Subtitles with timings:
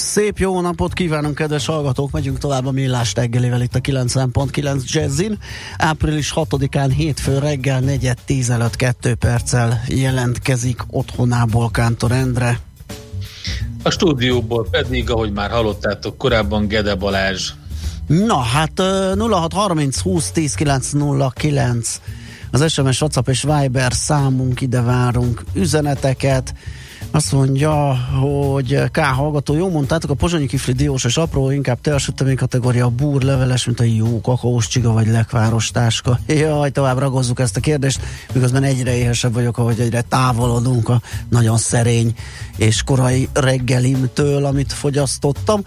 [0.00, 2.10] Szép jó napot kívánunk, kedves hallgatók!
[2.10, 5.38] Megyünk tovább a millás reggelivel itt a 90.9 Jazzin.
[5.78, 8.10] Április 6-án hétfő reggel 4
[8.48, 12.60] előtt 2 perccel jelentkezik otthonából Kántor Endre.
[13.82, 17.50] A stúdióból pedig, ahogy már hallottátok korábban, Gede Balázs.
[18.06, 22.00] Na hát 0630 20 10 909
[22.50, 26.54] az SMS, WhatsApp és Viber számunk, ide várunk üzeneteket
[27.10, 32.36] azt mondja, hogy K hallgató, jó mondtátok, a pozsonyi kifli diós és apró, inkább teasütemény
[32.36, 36.18] kategória, búr, leveles, mint a jó kakaós csiga vagy lekváros táska.
[36.26, 38.00] Jaj, tovább ragozzuk ezt a kérdést,
[38.32, 42.14] miközben egyre éhesebb vagyok, ahogy egyre távolodunk a nagyon szerény
[42.56, 45.64] és korai reggelimtől, amit fogyasztottam.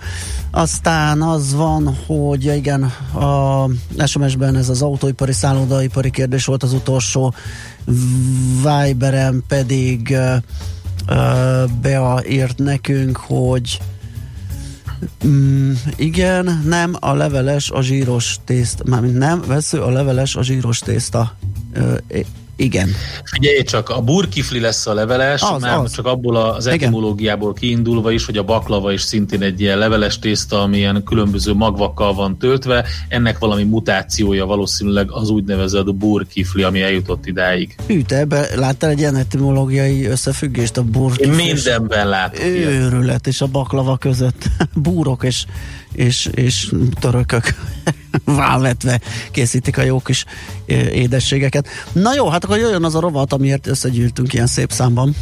[0.52, 3.68] Aztán az van, hogy igen, a
[4.06, 7.34] SMS-ben ez az autóipari, szállodaipari kérdés volt az utolsó,
[8.64, 10.18] Viberem pedig
[11.82, 12.22] Bea
[12.58, 13.80] nekünk, hogy
[15.26, 20.80] Mm, igen, nem, a leveles a zsíros tészta, mármint nem, vesző a leveles a zsíros
[20.80, 21.36] tészta.
[21.74, 21.96] Ö,
[22.56, 22.90] igen.
[23.23, 25.92] Figyelj csak, a burkifli lesz a leveles, az, mert az.
[25.92, 30.62] csak abból az etimológiából kiindulva is, hogy a baklava is szintén egy ilyen leveles tészta,
[30.62, 37.26] ami ilyen különböző magvakkal van töltve, ennek valami mutációja valószínűleg az úgynevezett burkifli, ami eljutott
[37.26, 37.76] idáig.
[37.88, 41.40] Hű, te ebbe láttál egy ilyen etimológiai összefüggést a burkifli?
[41.40, 42.44] Én mindenben látok.
[42.44, 45.46] Őrület, és a baklava között búrok és,
[45.94, 47.56] és, és törökök
[48.26, 49.00] válvetve
[49.32, 50.26] készítik a jó kis
[50.92, 51.68] édességeket.
[51.92, 55.16] Na jó, hát akkor jöjjön az a rovat, amiért összegyűltünk ilyen szép számban.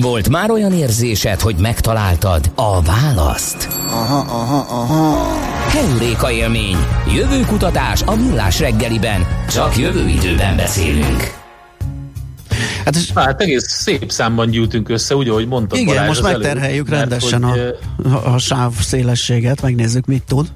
[0.00, 3.68] Volt már olyan érzésed, hogy megtaláltad a választ?
[3.90, 5.36] Aha, aha, aha.
[5.68, 6.76] Heuréka élmény.
[7.14, 9.26] Jövőkutatás a millás reggeliben.
[9.48, 11.37] Csak jövő időben beszélünk.
[12.94, 16.90] Hát, és, hát egész szép számban gyűltünk össze, úgy, ahogy mondtad Igen, Balázs most megterheljük
[16.90, 20.46] előtt, rendesen mert, hogy, a, a sáv szélességet, megnézzük, mit tud.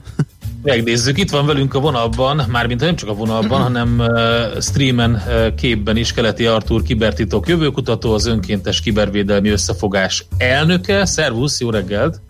[0.62, 5.54] Megnézzük, itt van velünk a vonalban, mármint nem csak a vonalban, hanem uh, streamen uh,
[5.54, 11.04] képben is Keleti Artúr kibertitok jövőkutató, az önkéntes kibervédelmi összefogás elnöke.
[11.04, 12.20] Szervusz, jó reggelt!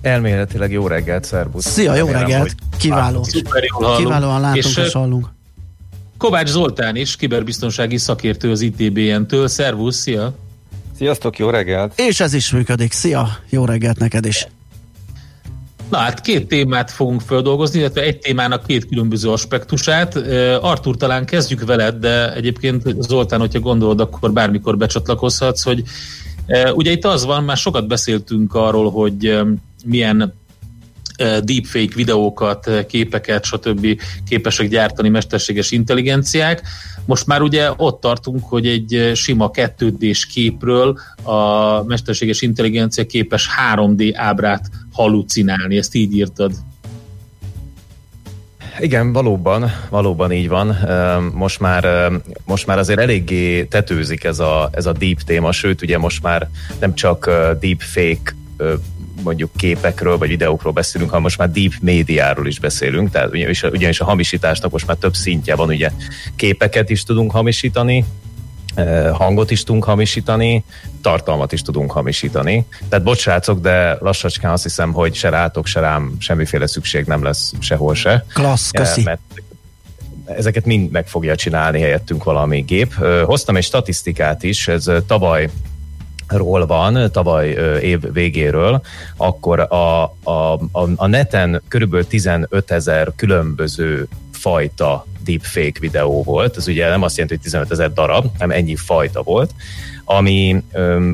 [0.00, 1.66] Elméletileg jó reggelt, szervusz!
[1.66, 2.54] Szia, jó reggelt!
[2.76, 3.22] Kiváló!
[3.22, 5.34] Szuper, jól Kiválóan látunk és, és hallunk.
[6.18, 9.48] Kovács Zoltán is, kiberbiztonsági szakértő az ITBN-től.
[9.48, 10.34] Szervusz, szia!
[10.96, 11.98] Sziasztok, jó reggelt!
[11.98, 12.92] És ez is működik.
[12.92, 14.46] Szia, jó reggelt neked is!
[15.90, 20.16] Na hát két témát fogunk földolgozni, illetve egy témának két különböző aspektusát.
[20.60, 25.82] Artur, talán kezdjük veled, de egyébként Zoltán, hogyha gondolod, akkor bármikor becsatlakozhatsz, hogy
[26.74, 29.38] ugye itt az van, már sokat beszéltünk arról, hogy
[29.84, 30.34] milyen
[31.16, 34.00] deepfake videókat, képeket, stb.
[34.28, 36.62] képesek gyártani mesterséges intelligenciák.
[37.04, 43.48] Most már ugye ott tartunk, hogy egy sima 2 d képről a mesterséges intelligencia képes
[43.74, 45.76] 3D ábrát halucinálni.
[45.76, 46.52] Ezt így írtad.
[48.78, 50.76] Igen, valóban, valóban így van.
[51.34, 52.10] Most már,
[52.44, 56.48] most már azért eléggé tetőzik ez a, ez a deep téma, sőt, ugye most már
[56.80, 57.26] nem csak
[57.60, 58.34] deep fake
[59.26, 64.00] mondjuk képekről vagy videókról beszélünk, hanem most már deep médiáról is beszélünk, tehát ugyanis, ugyanis
[64.00, 65.90] a hamisításnak most már több szintje van, ugye
[66.36, 68.04] képeket is tudunk hamisítani,
[68.74, 70.64] eh, hangot is tudunk hamisítani,
[71.02, 72.66] tartalmat is tudunk hamisítani.
[72.88, 77.52] Tehát bocsrácok, de lassacskán azt hiszem, hogy se rátok, se rám semmiféle szükség nem lesz
[77.60, 78.24] sehol se.
[78.32, 79.02] Klassz, eh, köszi.
[79.02, 79.20] Mert
[80.26, 82.94] ezeket mind meg fogja csinálni helyettünk valami gép.
[83.24, 85.50] Hoztam egy statisztikát is, ez tavaly
[86.28, 87.48] ról van, tavaly
[87.82, 88.82] év végéről,
[89.16, 90.52] akkor a, a,
[90.96, 97.34] a, neten körülbelül 15 ezer különböző fajta deepfake videó volt, ez ugye nem azt jelenti,
[97.34, 99.50] hogy 15 ezer darab, hanem ennyi fajta volt,
[100.08, 100.62] ami,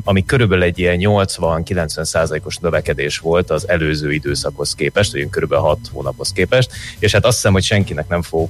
[0.03, 5.77] ami körülbelül egy ilyen 80-90 százalékos növekedés volt az előző időszakhoz képest, vagy körülbelül 6
[5.91, 8.49] hónaphoz képest, és hát azt hiszem, hogy senkinek nem fog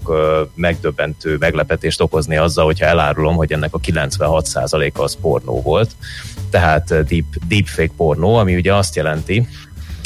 [0.56, 5.92] megdöbbentő meglepetést okozni azzal, hogyha elárulom, hogy ennek a 96 százaléka az pornó volt,
[6.50, 9.48] tehát deep, deepfake pornó, ami ugye azt jelenti,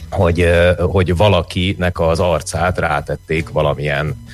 [0.09, 4.26] hogy, hogy valakinek az arcát rátették valamilyen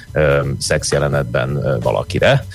[0.60, 2.46] szexjelenetben valakire.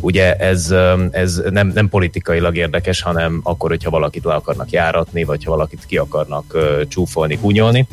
[0.00, 0.74] Ugye ez,
[1.10, 5.86] ez nem, nem politikailag érdekes, hanem akkor, hogyha valakit le akarnak járatni, vagy ha valakit
[5.86, 6.56] ki akarnak
[6.88, 7.86] csúfolni, kunyolni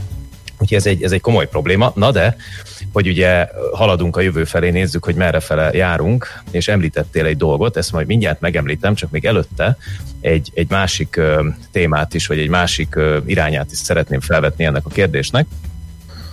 [0.64, 1.92] Úgyhogy ez egy, ez egy komoly probléma.
[1.96, 2.36] Na de,
[2.92, 7.78] hogy ugye haladunk a jövő felé, nézzük, hogy merre fele járunk, és említettél egy dolgot,
[7.78, 9.78] ezt majd mindjárt megemlítem, csak még előtte
[10.22, 11.20] egy, egy másik
[11.72, 15.46] témát is, vagy egy másik irányát is szeretném felvetni ennek a kérdésnek.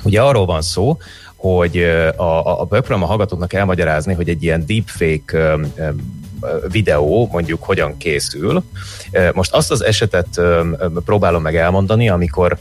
[0.02, 0.98] Ugye arról van szó,
[1.40, 1.76] hogy
[2.16, 5.58] a, a, megpróbálom a hallgatóknak elmagyarázni, hogy egy ilyen deepfake
[6.68, 8.62] videó mondjuk hogyan készül.
[9.32, 10.40] Most azt az esetet
[11.04, 12.58] próbálom meg elmondani, amikor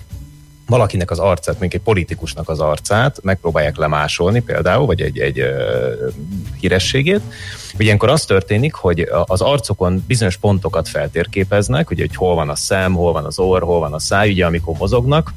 [0.67, 5.43] valakinek az arcát, mondjuk egy politikusnak az arcát megpróbálják lemásolni például, vagy egy, egy
[6.59, 7.21] hírességét.
[7.73, 12.55] Ugye ilyenkor az történik, hogy az arcokon bizonyos pontokat feltérképeznek, ugye, hogy hol van a
[12.55, 15.33] szem, hol van az orr, hol van a száj, ugye amikor mozognak,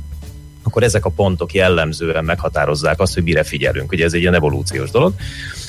[0.62, 3.92] akkor ezek a pontok jellemzően meghatározzák azt, hogy mire figyelünk.
[3.92, 5.14] Ugye ez egy ilyen evolúciós dolog.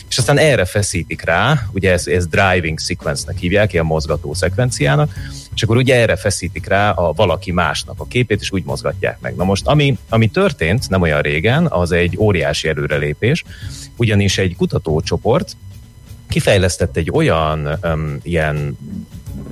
[0.09, 5.13] És aztán erre feszítik rá, ugye ez, ez driving sequence-nek hívják, ilyen mozgató szekvenciának,
[5.55, 9.35] és akkor ugye erre feszítik rá a valaki másnak a képét, és úgy mozgatják meg.
[9.35, 13.43] Na most, ami, ami történt nem olyan régen, az egy óriási előrelépés,
[13.95, 15.55] ugyanis egy kutatócsoport
[16.29, 18.77] kifejlesztett egy olyan um, ilyen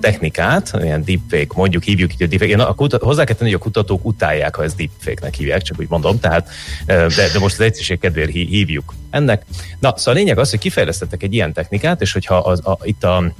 [0.01, 2.55] technikát, ilyen deepfake, mondjuk hívjuk így a deepfake.
[2.55, 5.79] Na, a kutat, hozzá kell tenni, hogy a kutatók utálják, ha ezt deepfake-nek hívják, csak
[5.79, 6.49] úgy mondom, tehát,
[6.85, 9.45] de, de most az egyszerűség kedvéért hívjuk ennek.
[9.79, 13.03] Na, szóval a lényeg az, hogy kifejlesztettek egy ilyen technikát, és hogyha az, a, itt
[13.03, 13.33] a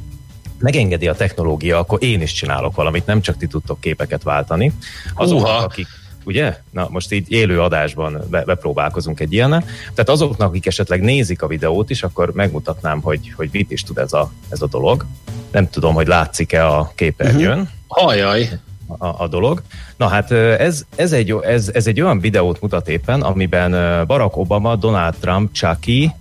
[0.59, 4.73] megengedi a technológia, akkor én is csinálok valamit, nem csak ti tudtok képeket váltani.
[5.13, 5.87] Azoknak, akik
[6.25, 6.57] ugye?
[6.69, 9.50] Na, most így élő adásban be, bepróbálkozunk egy ilyen.
[9.81, 13.97] Tehát azoknak, akik esetleg nézik a videót is, akkor megmutatnám, hogy, hogy mit is tud
[13.97, 15.06] ez a, ez a dolog.
[15.51, 17.59] Nem tudom, hogy látszik-e a képernyőn.
[17.59, 17.68] Uh-huh.
[17.88, 18.50] Hajaj!
[18.97, 19.62] A, a dolog.
[19.97, 23.71] Na hát ez, ez, egy, ez, ez egy olyan videót mutat éppen, amiben
[24.07, 26.12] Barack Obama, Donald Trump, Chucky,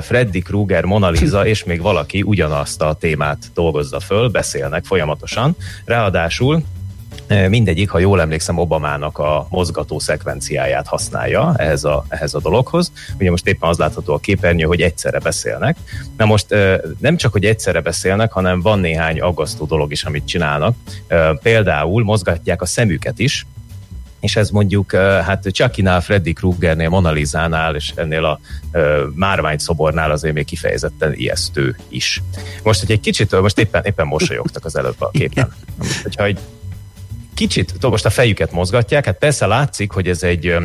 [0.00, 5.56] Freddy Krueger, Mona Lisa és még valaki ugyanazt a témát dolgozza föl, beszélnek folyamatosan.
[5.84, 6.62] Ráadásul
[7.48, 12.92] mindegyik, ha jól emlékszem, Obamának a mozgató szekvenciáját használja ehhez a, ehhez a dologhoz.
[13.18, 15.76] Ugye most éppen az látható a képernyő, hogy egyszerre beszélnek.
[16.16, 16.46] Na most
[16.98, 20.76] nem csak, hogy egyszerre beszélnek, hanem van néhány aggasztó dolog is, amit csinálnak.
[21.42, 23.46] Például mozgatják a szemüket is,
[24.20, 28.40] és ez mondjuk hát Chucky-nál, Freddy Kruegernél, Mona Lisa-nál és ennél a
[29.14, 32.22] márvány szobornál azért még kifejezetten ijesztő is.
[32.62, 35.54] Most, hogy egy kicsit, most éppen, éppen mosolyogtak az előbb a képen.
[36.02, 36.38] Hogyha egy
[37.34, 40.56] kicsit, most a fejüket mozgatják, hát persze látszik, hogy ez egy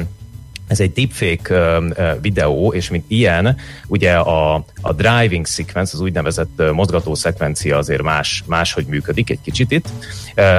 [0.69, 1.79] ez egy deepfake
[2.21, 3.57] videó, és mint ilyen,
[3.87, 9.71] ugye a, a driving sequence, az úgynevezett mozgató szekvencia azért más, máshogy működik egy kicsit
[9.71, 9.89] itt.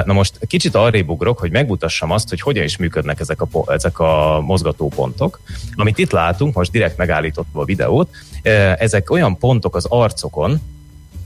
[0.05, 3.99] Na most kicsit arrébb ugrok, hogy megmutassam azt, hogy hogyan is működnek ezek a, ezek
[3.99, 5.39] a mozgató pontok.
[5.73, 8.09] Amit itt látunk, most direkt megállítottam a videót,
[8.77, 10.61] ezek olyan pontok az arcokon,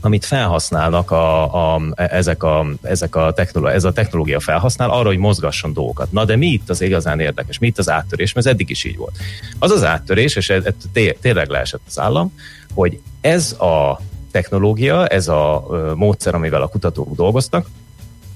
[0.06, 5.18] amit felhasználnak a, a, ezek a, ezek a technológia, ez a technológia felhasznál arra, hogy
[5.18, 6.12] mozgasson dolgokat.
[6.12, 7.58] Na de mi itt az igazán érdekes?
[7.58, 8.32] Mi itt az áttörés?
[8.32, 9.16] Mert ez eddig is így volt.
[9.58, 10.74] Az az áttörés, és ez, ez
[11.20, 12.32] tényleg leesett az állam,
[12.74, 14.00] hogy ez a
[14.30, 17.66] technológia, ez a módszer, amivel a kutatók dolgoztak,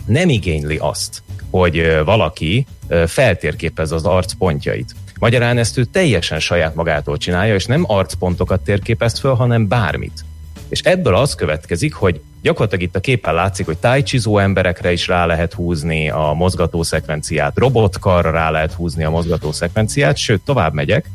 [0.06, 2.67] nem igényli azt, hogy valaki
[3.06, 4.94] feltérképez az arc pontjait.
[5.19, 10.25] Magyarán ezt ő teljesen saját magától csinálja, és nem arcpontokat térképez föl, hanem bármit.
[10.70, 15.26] És ebből az következik, hogy gyakorlatilag itt a képen látszik, hogy tájcsizó emberekre is rá
[15.26, 21.11] lehet húzni a mozgató szekvenciát, robotkarra rá lehet húzni a mozgató szekvenciát, sőt, tovább megyek,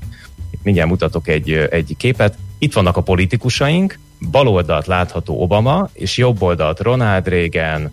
[0.51, 3.99] itt mindjárt mutatok egy, egy képet, itt vannak a politikusaink,
[4.31, 7.91] bal oldalt látható Obama, és jobb oldalt Ronald Reagan,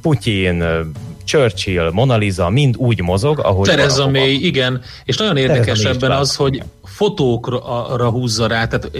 [0.00, 0.64] Putyin,
[1.24, 3.68] Churchill, Mona Lisa mind úgy mozog, ahogy...
[3.68, 6.62] Tereza May, igen, és nagyon érdekes ebben az, hogy
[7.00, 8.90] fotókra húzza rá, tehát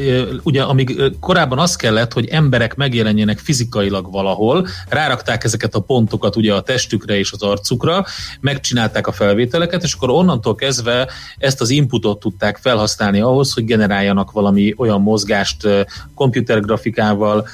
[0.42, 6.54] ugye amíg korábban az kellett, hogy emberek megjelenjenek fizikailag valahol, rárakták ezeket a pontokat ugye
[6.54, 8.04] a testükre és az arcukra,
[8.40, 14.30] megcsinálták a felvételeket, és akkor onnantól kezdve ezt az inputot tudták felhasználni ahhoz, hogy generáljanak
[14.30, 15.69] valami olyan mozgást
[16.14, 17.49] komputergrafikával,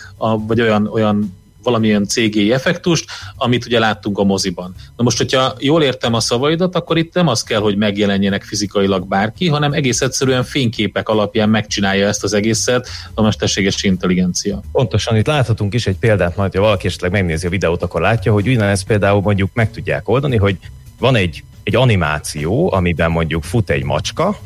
[0.47, 1.35] vagy olyan, olyan
[1.67, 3.05] valamilyen CGI effektust,
[3.37, 4.75] amit ugye láttunk a moziban.
[4.97, 9.09] Na most, hogyha jól értem a szavaidat, akkor itt nem az kell, hogy megjelenjenek fizikailag
[9.09, 14.61] bárki, hanem egész egyszerűen fényképek alapján megcsinálja ezt az egészet a mesterséges intelligencia.
[14.73, 18.33] Pontosan, itt láthatunk is egy példát, majd ha valaki esetleg megnézi a videót, akkor látja,
[18.33, 20.57] hogy ugyanezt például mondjuk meg tudják oldani, hogy
[20.99, 24.39] van egy, egy animáció, amiben mondjuk fut egy macska,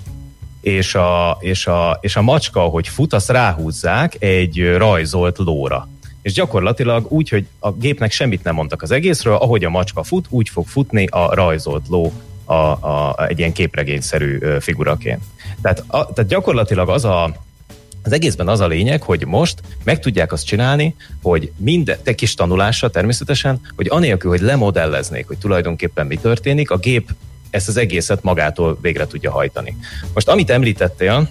[0.61, 5.89] és a, és, a, és a macska, ahogy fut, azt ráhúzzák egy rajzolt lóra
[6.23, 10.27] és gyakorlatilag úgy, hogy a gépnek semmit nem mondtak az egészről, ahogy a macska fut,
[10.29, 12.13] úgy fog futni a rajzolt ló
[12.45, 15.23] a, a, egy ilyen képregényszerű figuraként.
[15.63, 17.37] Tehát, a, tehát gyakorlatilag az a,
[18.03, 22.35] az egészben az a lényeg, hogy most meg tudják azt csinálni, hogy minden, te kis
[22.35, 27.11] tanulásra természetesen, hogy anélkül, hogy lemodelleznék, hogy tulajdonképpen mi történik, a gép
[27.51, 29.77] ezt az egészet magától végre tudja hajtani.
[30.15, 31.29] Most amit említettél,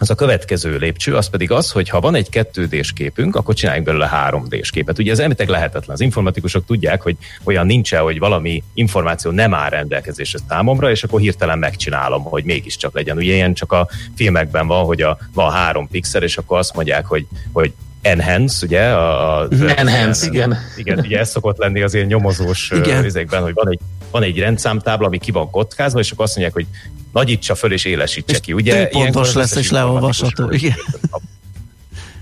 [0.00, 3.86] az a következő lépcső, az pedig az, hogy ha van egy 2D-s képünk, akkor csináljunk
[3.86, 4.98] belőle 3D-s képet.
[4.98, 5.94] Ugye ez elmétek lehetetlen.
[5.94, 11.20] Az informatikusok tudják, hogy olyan nincs hogy valami információ nem áll rendelkezésre számomra, és akkor
[11.20, 13.16] hirtelen megcsinálom, hogy mégiscsak legyen.
[13.16, 17.06] Ugye ilyen csak a filmekben van, hogy a, van három pixel, és akkor azt mondják,
[17.06, 18.82] hogy, hogy enhance, ugye?
[18.82, 20.58] A, a, enhance, igen.
[20.76, 22.70] Igen, ugye ez szokott lenni az ilyen nyomozós
[23.04, 23.80] üzékben, hogy van egy,
[24.10, 26.66] van egy rendszámtábla, ami ki van kockázva, és akkor azt mondják, hogy
[27.12, 28.52] nagyítsa föl és élesítse és ki.
[28.52, 30.50] Ugye, pontos lesz és leolvasható.
[30.50, 30.76] Igen.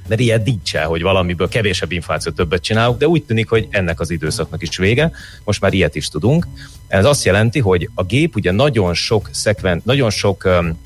[0.09, 4.11] Mert ilyen nincsen, hogy valamiből kevésebb információt többet csinálunk, de úgy tűnik, hogy ennek az
[4.11, 5.11] időszaknak is vége.
[5.45, 6.47] Most már ilyet is tudunk.
[6.87, 10.79] Ez azt jelenti, hogy a gép ugye nagyon sok szekven, nagyon sok um,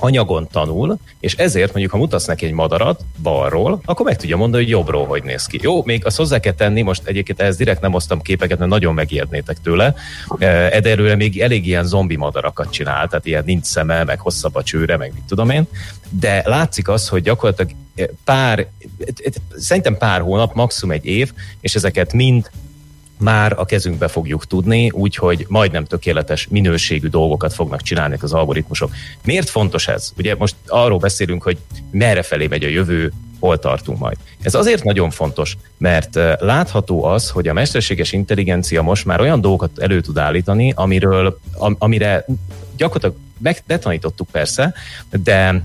[0.00, 4.62] anyagon tanul, és ezért mondjuk, ha mutatsz neki egy madarat balról, akkor meg tudja mondani,
[4.62, 5.58] hogy jobbról hogy néz ki.
[5.62, 8.94] Jó, még azt hozzá kell tenni, most egyébként ehhez direkt nem osztam képeket, mert nagyon
[8.94, 9.94] megijednétek tőle.
[10.70, 14.96] Ederőre még elég ilyen zombi madarakat csinál, tehát ilyen nincs szeme, meg hosszabb a csőre,
[14.96, 15.66] meg mit tudom én,
[16.08, 17.72] de látszik az, hogy gyakorlatilag
[18.24, 18.66] pár,
[19.56, 22.50] szerintem pár hónap, maximum egy év, és ezeket mind
[23.20, 28.90] már a kezünkbe fogjuk tudni, úgyhogy majdnem tökéletes minőségű dolgokat fognak csinálni az algoritmusok.
[29.24, 30.12] Miért fontos ez?
[30.18, 31.58] Ugye most arról beszélünk, hogy
[31.90, 34.16] merre felé megy a jövő, hol tartunk majd.
[34.42, 39.78] Ez azért nagyon fontos, mert látható az, hogy a mesterséges intelligencia most már olyan dolgokat
[39.78, 41.40] elő tud állítani, amiről,
[41.78, 42.24] amire
[42.76, 43.16] gyakorlatilag
[43.66, 44.74] betanítottuk persze,
[45.10, 45.62] de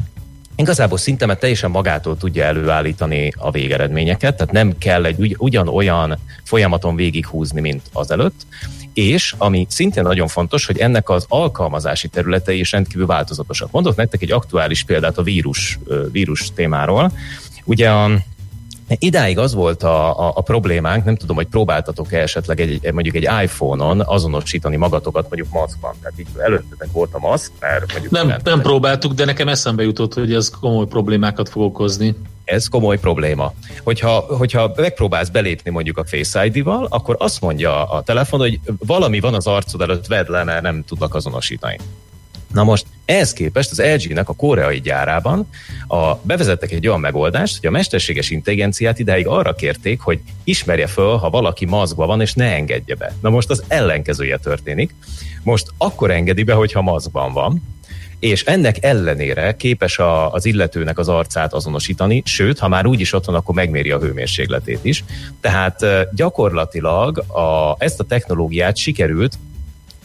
[0.55, 6.17] igazából szinte mert teljesen magától tudja előállítani a végeredményeket, tehát nem kell egy ugy, ugyanolyan
[6.43, 8.45] folyamaton végighúzni, mint az előtt,
[8.93, 13.71] és ami szintén nagyon fontos, hogy ennek az alkalmazási területei is rendkívül változatosak.
[13.71, 15.79] Mondok nektek egy aktuális példát a vírus,
[16.11, 17.11] vírus témáról.
[17.63, 18.09] Ugye a
[18.87, 23.27] Idáig az volt a, a, a problémánk, nem tudom, hogy próbáltatok-e esetleg egy, mondjuk egy
[23.43, 25.93] iPhone-on azonosítani magatokat mondjuk maszkban.
[26.01, 28.13] Tehát így előttetek volt a maszk, mert mondjuk...
[28.13, 32.15] Nem, nem próbáltuk, de nekem eszembe jutott, hogy ez komoly problémákat fog okozni.
[32.43, 33.53] Ez komoly probléma.
[33.83, 39.19] Hogyha, hogyha megpróbálsz belépni mondjuk a Face ID-val, akkor azt mondja a telefon, hogy valami
[39.19, 41.77] van az arcod előtt, vedd le, mert nem tudnak azonosítani.
[42.55, 45.49] Na most ehhez képest az LG-nek a koreai gyárában
[45.87, 51.15] a, bevezettek egy olyan megoldást, hogy a mesterséges intelligenciát idáig arra kérték, hogy ismerje föl,
[51.15, 53.13] ha valaki maszkban van, és ne engedje be.
[53.21, 54.95] Na most az ellenkezője történik.
[55.43, 57.61] Most akkor engedi be, hogyha maszkban van,
[58.19, 63.25] és ennek ellenére képes a, az illetőnek az arcát azonosítani, sőt, ha már úgyis ott
[63.25, 65.03] van, akkor megméri a hőmérsékletét is.
[65.41, 65.85] Tehát
[66.15, 69.37] gyakorlatilag a, ezt a technológiát sikerült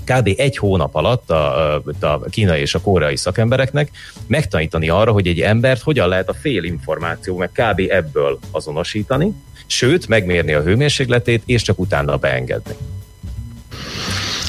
[0.04, 0.35] kb.
[0.37, 3.90] egy hónap alatt a, a kínai és a koreai szakembereknek
[4.26, 7.83] megtanítani arra, hogy egy embert hogyan lehet a fél információ, meg kb.
[7.88, 9.33] ebből azonosítani,
[9.66, 12.75] sőt, megmérni a hőmérsékletét, és csak utána beengedni.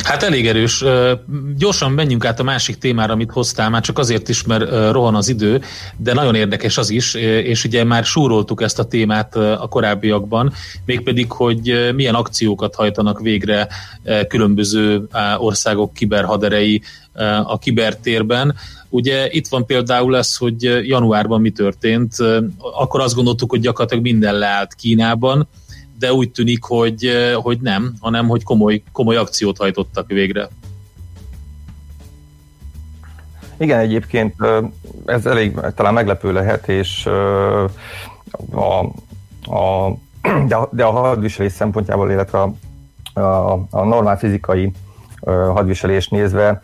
[0.03, 0.84] Hát elég erős.
[1.58, 5.29] Gyorsan menjünk át a másik témára, amit hoztál, már csak azért is, mert rohan az
[5.29, 5.62] idő,
[5.98, 10.53] de nagyon érdekes az is, és ugye már súroltuk ezt a témát a korábbiakban,
[10.86, 13.67] mégpedig, hogy milyen akciókat hajtanak végre
[14.27, 16.81] különböző országok kiberhaderei
[17.43, 18.55] a kibertérben.
[18.89, 22.15] Ugye itt van például ez, hogy januárban mi történt,
[22.58, 25.48] akkor azt gondoltuk, hogy gyakorlatilag minden leállt Kínában,
[26.01, 30.48] de úgy tűnik, hogy, hogy nem, hanem hogy komoly, komoly akciót hajtottak végre.
[33.58, 34.36] Igen, egyébként
[35.05, 37.05] ez elég talán meglepő lehet, és
[38.51, 38.79] a,
[39.55, 39.98] a,
[40.48, 42.53] de, a, de a hadviselés szempontjából, illetve a,
[43.20, 44.72] a, a normál fizikai
[45.25, 46.62] hadviselés nézve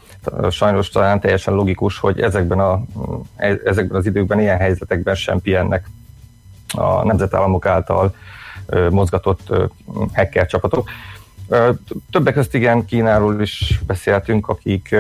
[0.50, 2.82] sajnos talán teljesen logikus, hogy ezekben, a,
[3.64, 5.90] ezekben az időkben, ilyen helyzetekben sem pihennek
[6.74, 8.14] a nemzetállamok által
[8.90, 9.54] mozgatott
[10.14, 10.90] hacker csapatok.
[12.12, 14.96] Többek között igen, Kínáról is beszéltünk, akik,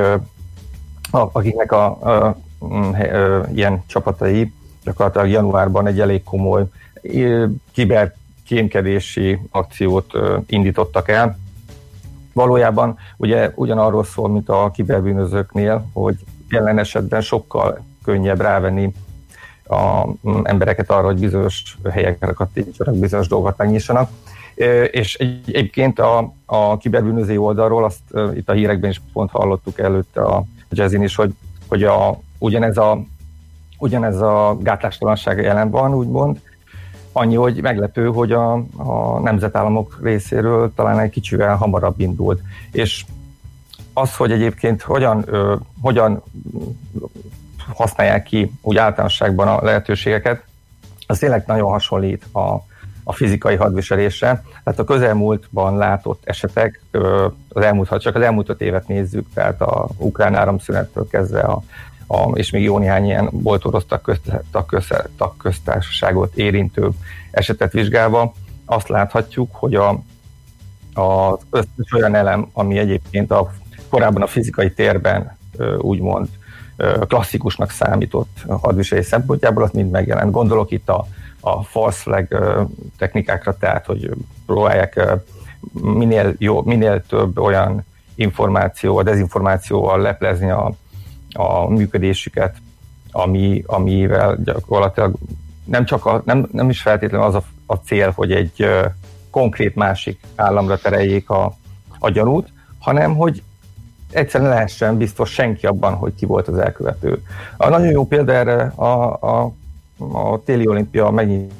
[1.11, 2.35] akiknek a, a, a,
[3.53, 6.63] ilyen csapatai gyakorlatilag januárban egy elég komoly
[7.71, 10.11] kiberkémkedési akciót
[10.47, 11.37] indítottak el.
[12.33, 16.15] Valójában ugye ugyanarról szól, mint a kiberbűnözőknél, hogy
[16.49, 18.93] jelen esetben sokkal könnyebb rávenni
[19.69, 24.09] a mm, embereket arra, hogy bizonyos helyekre kattintsanak, bizonyos dolgokat megnyissanak.
[24.91, 27.99] És egy, egyébként a, a kiberbűnöző oldalról, azt
[28.35, 31.33] itt a hírekben is pont hallottuk előtte a jazzin is, hogy,
[31.67, 33.03] hogy a, ugyanez, a,
[33.77, 36.39] ugyanez a gátlástalanság jelen van, úgymond,
[37.11, 42.41] annyi, hogy meglepő, hogy a, a nemzetállamok részéről talán egy kicsivel hamarabb indult.
[42.71, 43.05] És
[43.93, 46.23] az, hogy egyébként hogyan, ö, hogyan
[47.77, 50.43] használják ki úgy általánosságban a lehetőségeket,
[51.07, 52.63] az tényleg nagyon hasonlít a,
[53.03, 54.43] a fizikai hadviselésre.
[54.63, 56.81] Tehát a közelmúltban látott esetek,
[57.49, 61.63] az elmúlt, ha csak az elmúlt öt évet nézzük, tehát a ukrán áramszünettől kezdve a,
[62.07, 63.85] a, és még jó néhány ilyen volt orosz
[65.17, 66.89] tagköztársaságot érintő
[67.31, 68.33] esetet vizsgálva,
[68.65, 69.89] azt láthatjuk, hogy a,
[70.93, 73.53] az összes olyan elem, ami egyébként a,
[73.89, 75.37] korábban a fizikai térben
[75.77, 76.27] úgymond
[77.07, 80.31] klasszikusnak számított hadviselés szempontjából, az mind megjelent.
[80.31, 81.05] Gondolok itt a,
[81.39, 82.27] a false flag
[82.97, 84.09] technikákra, tehát hogy
[84.45, 85.19] próbálják
[85.73, 90.73] minél, jó, minél több olyan információ, a dezinformációval leplezni a,
[91.33, 92.55] a működésüket,
[93.11, 95.15] ami, amivel gyakorlatilag
[95.63, 98.65] nem, csak a, nem, nem is feltétlenül az a, a cél, hogy egy
[99.29, 101.53] konkrét másik államra tereljék a,
[101.99, 102.47] a gyanút,
[102.79, 103.43] hanem hogy
[104.11, 107.23] egyszerűen lehessen biztos senki abban, hogy ki volt az elkövető.
[107.57, 109.53] A nagyon jó példa erre a, a,
[110.11, 111.53] a téli olimpia megnyit,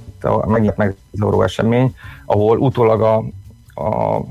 [0.46, 3.24] megnyit meg az esemény, ahol utólag a,
[3.84, 4.22] a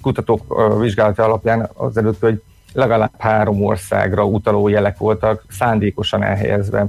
[0.00, 2.42] kutatók vizsgálata alapján az előtt, hogy
[2.72, 6.86] legalább három országra utaló jelek voltak szándékosan elhelyezve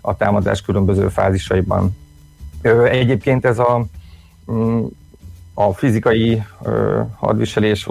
[0.00, 1.96] a támadás különböző fázisaiban.
[2.90, 3.86] Egyébként ez a
[4.52, 4.84] mm,
[5.58, 6.42] a fizikai
[7.16, 7.88] hadviselés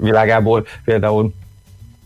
[0.00, 1.34] világából például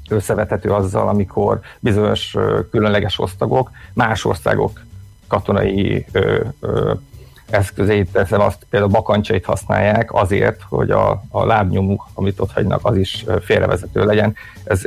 [0.09, 2.37] összevethető azzal, amikor bizonyos
[2.71, 4.81] különleges osztagok más országok
[5.29, 6.07] katonai
[7.51, 12.97] eszközeit, teszem azt, például bakancsait használják azért, hogy a, a lábnyomuk, amit ott hagynak, az
[12.97, 14.35] is félrevezető legyen.
[14.65, 14.83] Ez,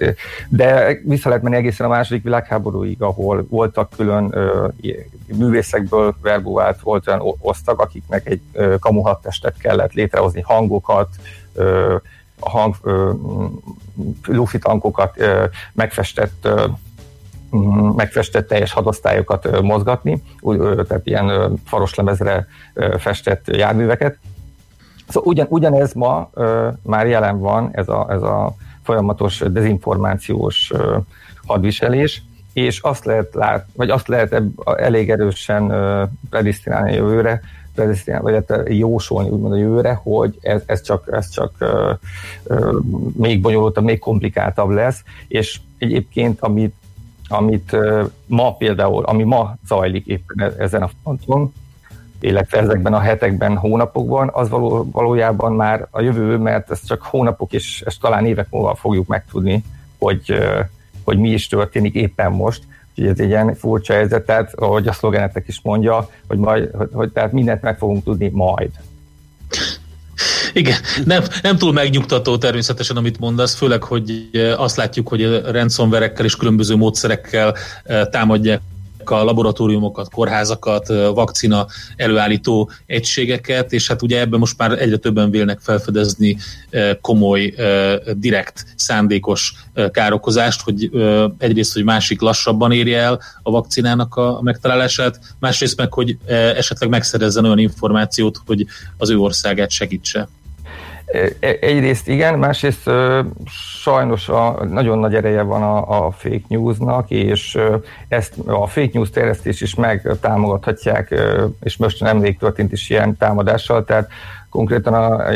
[0.49, 4.67] de vissza lehet menni egészen a második világháborúig, ahol voltak külön ö,
[5.25, 11.09] művészekből verbuált, volt olyan osztag, akiknek egy ö, kamuhattestet kellett létrehozni, hangokat,
[11.53, 11.95] ö,
[12.39, 13.11] hang, ö,
[14.25, 15.43] lufi tankokat, ö,
[15.73, 16.65] megfestett ö,
[17.95, 20.23] megfestett teljes hadosztályokat mozgatni,
[20.87, 22.47] tehát ilyen faroslemezre
[22.97, 24.17] festett járműveket.
[25.07, 26.29] Szóval ugyan, ugyanez ma
[26.81, 30.71] már jelen van, ez a, ez a folyamatos dezinformációs
[31.45, 34.41] hadviselés, és azt lehet lát, vagy azt lehet
[34.77, 35.73] elég erősen
[36.29, 37.41] predisztinálni a jövőre,
[38.21, 41.69] vagy hát jósolni úgymond a jövőre, hogy ez, ez csak, ez csak uh,
[42.43, 42.79] uh,
[43.17, 46.75] még bonyolultabb, még komplikáltabb lesz, és egyébként amit
[47.33, 47.75] amit
[48.25, 51.53] ma például, ami ma zajlik éppen e-, ezen a fronton,
[52.19, 57.53] illetve ezekben a hetekben, hónapokban, az való, valójában már a jövő, mert ez csak hónapok
[57.53, 59.63] és, és talán évek múlva fogjuk megtudni,
[59.97, 60.37] hogy,
[61.03, 62.63] hogy mi is történik éppen most.
[62.89, 66.89] Úgyhogy ez egy ilyen furcsa helyzet, tehát ahogy a szlogenetek is mondja, hogy, majd, hogy,
[66.93, 68.71] hogy tehát mindent meg fogunk tudni majd.
[70.53, 75.51] Igen, nem, nem túl megnyugtató természetesen, amit mondasz, főleg, hogy eh, azt látjuk, hogy a
[76.23, 78.61] és különböző módszerekkel eh, támadják
[79.05, 85.31] a laboratóriumokat, kórházakat, eh, vakcina előállító egységeket, és hát ugye ebben most már egyre többen
[85.31, 86.37] vélnek felfedezni
[87.01, 87.53] komoly,
[88.13, 89.53] direkt, szándékos
[89.91, 90.91] károkozást, hogy
[91.37, 96.17] egyrészt, hogy másik lassabban érje el a vakcinának a megtalálását, másrészt meg, hogy
[96.55, 98.65] esetleg megszerezzen olyan információt, hogy
[98.97, 100.27] az ő országát segítse.
[101.13, 102.89] E, egyrészt igen, másrészt
[103.81, 107.57] sajnos a, nagyon nagy ereje van a, a fake newsnak, és
[108.07, 111.15] ezt a fake news terjesztés is megtámogathatják,
[111.63, 114.09] és most nemrég történt is ilyen támadással, tehát
[114.49, 115.29] konkrétan a,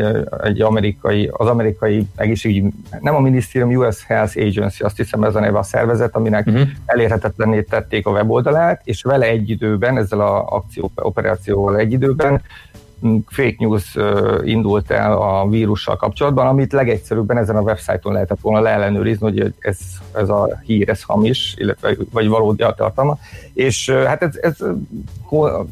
[0.44, 5.40] egy amerikai, az amerikai egészségügyi, nem a minisztérium, US Health Agency, azt hiszem ez a
[5.40, 6.68] neve a szervezet, aminek uh-huh.
[6.86, 12.42] elérhetetlenné tették a weboldalát, és vele egy időben, ezzel a akció, operációval egy időben
[13.28, 13.98] fake news
[14.44, 19.78] indult el a vírussal kapcsolatban, amit legegyszerűbben ezen a websájton lehetett volna leellenőrizni, hogy ez,
[20.14, 23.18] ez a hír, ez hamis, illetve vagy valódi a tartalma.
[23.54, 24.56] És hát ez, ez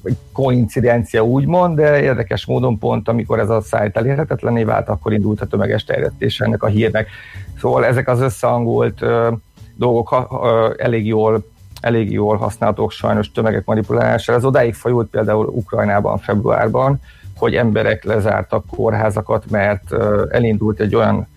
[0.03, 5.41] egy koincidencia úgymond, de érdekes módon pont, amikor ez a szájt elérhetetlené vált, akkor indult
[5.41, 7.07] a tömeges terjesztés ennek a hírnek.
[7.59, 9.05] Szóval ezek az összehangolt
[9.75, 10.27] dolgok
[10.77, 11.53] elég jól
[11.85, 14.37] elég jól használhatók sajnos tömegek manipulálására.
[14.37, 16.99] Ez odáig fajult például Ukrajnában februárban,
[17.37, 19.93] hogy emberek lezártak kórházakat, mert
[20.29, 21.27] elindult egy olyan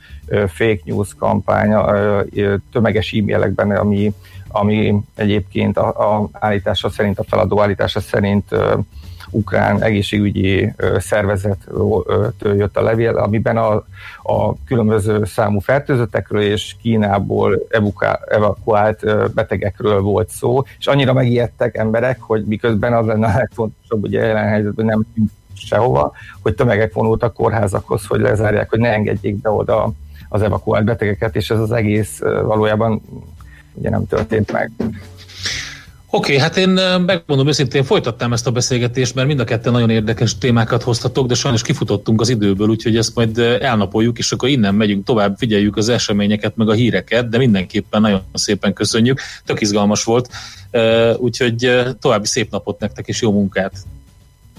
[0.46, 1.74] fake news kampány
[2.72, 4.12] tömeges e-mailekben, ami,
[4.48, 8.54] ami egyébként a, a állítása szerint, a feladó állítása szerint
[9.30, 13.84] ukrán egészségügyi szervezettől jött a levél, amiben a,
[14.22, 17.66] a különböző számú fertőzöttekről és Kínából
[18.26, 24.26] evakuált betegekről volt szó, és annyira megijedtek emberek, hogy miközben az lenne a legfontosabb, ugye
[24.26, 25.06] jelen helyzetben nem
[25.54, 26.12] sehova,
[26.42, 29.92] hogy tömegek vonultak kórházakhoz, hogy lezárják, hogy ne engedjék be oda
[30.28, 33.02] az evakuált betegeket, és ez az egész valójában
[33.72, 34.70] ugye nem történt meg.
[36.10, 36.68] Oké, okay, hát én
[37.06, 41.34] megmondom őszintén, folytattam ezt a beszélgetést, mert mind a ketten nagyon érdekes témákat hoztatok, de
[41.34, 45.88] sajnos kifutottunk az időből, úgyhogy ezt majd elnapoljuk, és akkor innen megyünk tovább, figyeljük az
[45.88, 50.28] eseményeket, meg a híreket, de mindenképpen nagyon szépen köszönjük, tök izgalmas volt,
[51.16, 53.72] úgyhogy további szép napot nektek, és jó munkát!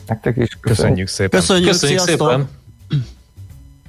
[0.08, 1.40] Nektek is köszönjük, köszönjük szépen!
[1.40, 2.59] Köszönjük, köszönjük szépen!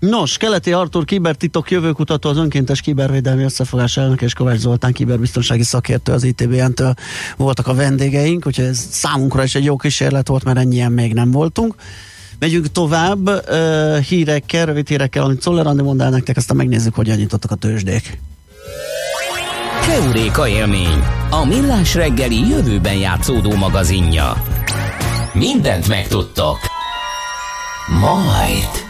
[0.01, 6.13] Nos, Keleti Artur kibertitok jövőkutató, az önkéntes kibervédelmi összefogás elnök és Kovács Zoltán kiberbiztonsági szakértő
[6.13, 6.95] az ITBN-től
[7.37, 11.31] voltak a vendégeink, úgyhogy ez számunkra is egy jó kísérlet volt, mert ennyien még nem
[11.31, 11.75] voltunk.
[12.39, 17.17] Megyünk tovább uh, hírekkel, rövid hírekkel, amit Szoller Andi mond el nektek, aztán megnézzük, hogyan
[17.17, 18.19] nyitottak a tőzsdék.
[19.87, 24.45] Keuréka élmény, a millás reggeli jövőben játszódó magazinja.
[25.33, 26.59] Mindent megtudtok.
[28.01, 28.90] Majd.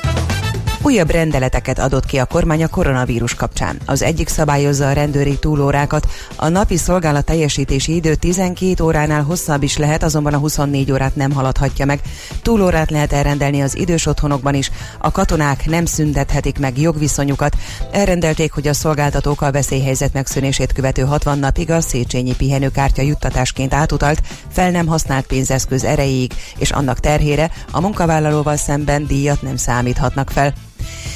[0.83, 3.77] Újabb rendeleteket adott ki a kormány a koronavírus kapcsán.
[3.85, 6.07] Az egyik szabályozza a rendőri túlórákat.
[6.35, 11.31] A napi szolgálat teljesítési idő 12 óránál hosszabb is lehet, azonban a 24 órát nem
[11.31, 12.01] haladhatja meg.
[12.41, 14.71] Túlórát lehet elrendelni az idős otthonokban is.
[14.99, 17.55] A katonák nem szüntethetik meg jogviszonyukat.
[17.91, 24.21] Elrendelték, hogy a szolgáltatók a veszélyhelyzet megszűnését követő 60 napig a Széchenyi pihenőkártya juttatásként átutalt,
[24.51, 30.53] fel nem használt pénzeszköz erejéig, és annak terhére a munkavállalóval szemben díjat nem számíthatnak fel.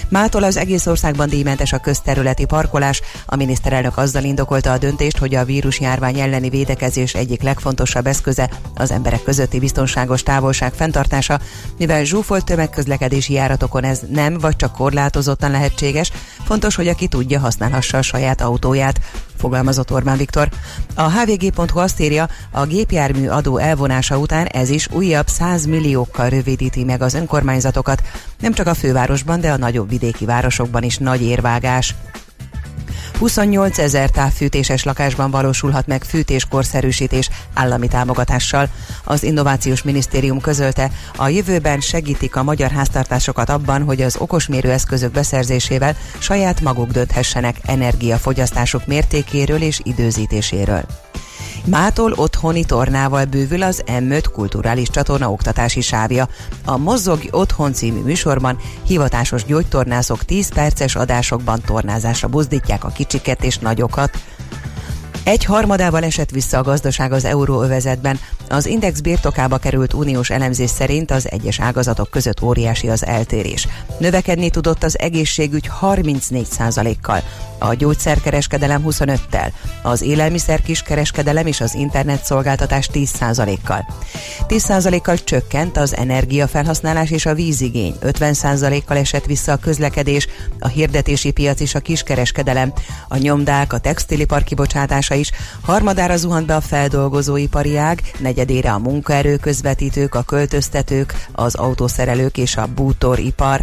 [0.09, 3.01] Mától az egész országban díjmentes a közterületi parkolás.
[3.25, 8.91] A miniszterelnök azzal indokolta a döntést, hogy a vírusjárvány elleni védekezés egyik legfontosabb eszköze az
[8.91, 11.39] emberek közötti biztonságos távolság fenntartása,
[11.77, 16.11] mivel zsúfolt tömegközlekedési járatokon ez nem vagy csak korlátozottan lehetséges,
[16.45, 18.99] fontos, hogy aki tudja, használhassa a saját autóját
[19.37, 20.49] fogalmazott Orbán Viktor.
[20.95, 26.83] A hvg.hu azt írja, a gépjármű adó elvonása után ez is újabb 100 milliókkal rövidíti
[26.83, 28.01] meg az önkormányzatokat,
[28.39, 31.95] nem csak a fővárosban, de a nagyobb vidéki városokban is nagy érvágás.
[33.19, 38.69] 28 ezer távfűtéses lakásban valósulhat meg fűtéskorszerűsítés állami támogatással.
[39.03, 45.95] Az Innovációs Minisztérium közölte, a jövőben segítik a magyar háztartásokat abban, hogy az okosmérőeszközök beszerzésével
[46.19, 50.85] saját maguk dönthessenek energiafogyasztásuk mértékéről és időzítéséről.
[51.65, 56.27] Mától otthoni tornával bővül az M5 kulturális csatorna oktatási sávja.
[56.65, 63.57] A Mozog Otthon című műsorban hivatásos gyógytornászok 10 perces adásokban tornázásra buzdítják a kicsiket és
[63.57, 64.17] nagyokat.
[65.25, 68.19] Egy harmadával esett vissza a gazdaság az euróövezetben.
[68.49, 73.67] Az index birtokába került uniós elemzés szerint az egyes ágazatok között óriási az eltérés.
[73.99, 77.21] Növekedni tudott az egészségügy 34%-kal,
[77.57, 83.85] a gyógyszerkereskedelem 25-tel, az élelmiszer kiskereskedelem és az internetszolgáltatás 10%-kal.
[84.47, 90.27] 10%-kal csökkent az energiafelhasználás és a vízigény, 50%-kal esett vissza a közlekedés,
[90.59, 92.73] a hirdetési piac és a kiskereskedelem,
[93.07, 99.37] a nyomdák, a textilipar kibocsátása is, harmadára zuhant be a feldolgozóipari ág, negyedére a munkaerő
[99.37, 103.61] közvetítők, a költöztetők, az autószerelők és a bútoripar.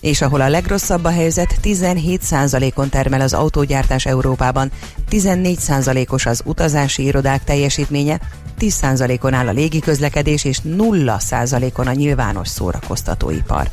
[0.00, 4.70] És ahol a legrosszabb a helyzet, 17%-on termel az autógyártás Európában,
[5.10, 8.20] 14%-os az utazási irodák teljesítménye,
[8.60, 13.68] 10%-on áll a légiközlekedés és 0%-on a nyilvános szórakoztatóipar.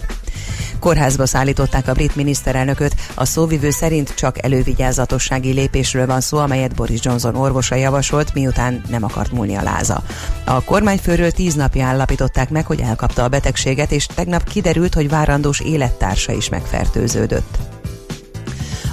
[0.79, 6.99] Kórházba szállították a brit miniszterelnököt, a szóvivő szerint csak elővigyázatossági lépésről van szó, amelyet Boris
[7.03, 10.03] Johnson orvosa javasolt, miután nem akart múlni a láza.
[10.43, 15.59] A kormányfőről tíz napja állapították meg, hogy elkapta a betegséget, és tegnap kiderült, hogy várandós
[15.59, 17.80] élettársa is megfertőződött.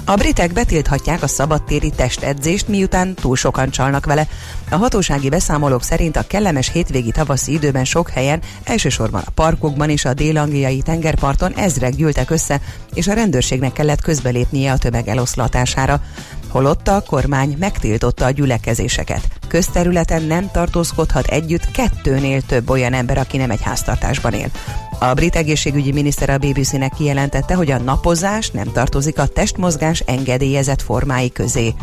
[0.09, 4.27] A britek betilthatják a szabadtéri testedzést, miután túl sokan csalnak vele.
[4.69, 10.05] A hatósági beszámolók szerint a kellemes hétvégi tavaszi időben sok helyen, elsősorban a parkokban és
[10.05, 12.61] a dél-angliai tengerparton ezrek gyűltek össze,
[12.93, 16.01] és a rendőrségnek kellett közbelépnie a tömeg eloszlatására
[16.47, 19.27] holott a kormány megtiltotta a gyülekezéseket.
[19.47, 24.49] Közterületen nem tartózkodhat együtt kettőnél több olyan ember, aki nem egy háztartásban él.
[24.99, 30.81] A brit egészségügyi miniszter a BBC-nek kijelentette, hogy a napozás nem tartozik a testmozgás engedélyezett
[30.81, 31.73] formái közé.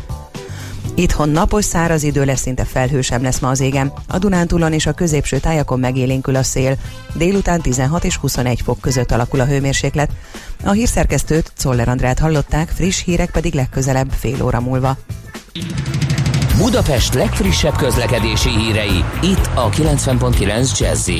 [0.94, 3.92] Itthon napos száraz idő lesz, szinte felhő sem lesz ma az égen.
[4.08, 6.76] A Dunántúlon és a középső tájakon megélénkül a szél.
[7.14, 10.10] Délután 16 és 21 fok között alakul a hőmérséklet.
[10.64, 14.96] A hírszerkesztőt, Czoller Andrát hallották, friss hírek pedig legközelebb fél óra múlva.
[16.56, 21.10] Budapest legfrissebb közlekedési hírei, itt a 90.9 jazz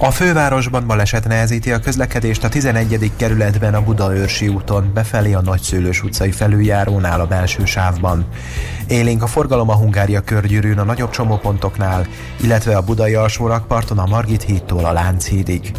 [0.00, 3.10] a fővárosban baleset nehezíti a közlekedést a 11.
[3.16, 8.26] kerületben a Budaörsi úton, befelé a Nagyszőlős utcai felüljárónál a belső sávban.
[8.88, 12.06] Élénk a forgalom a Hungária körgyűrűn a nagyobb csomópontoknál,
[12.40, 15.72] illetve a Budai alsórakparton a Margit hídtól a Lánchídig.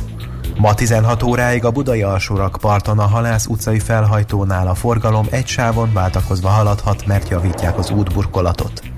[0.57, 2.05] Ma 16 óráig a Budai
[2.61, 8.88] parton a Halász utcai felhajtónál a forgalom egy sávon váltakozva haladhat, mert javítják az útburkolatot.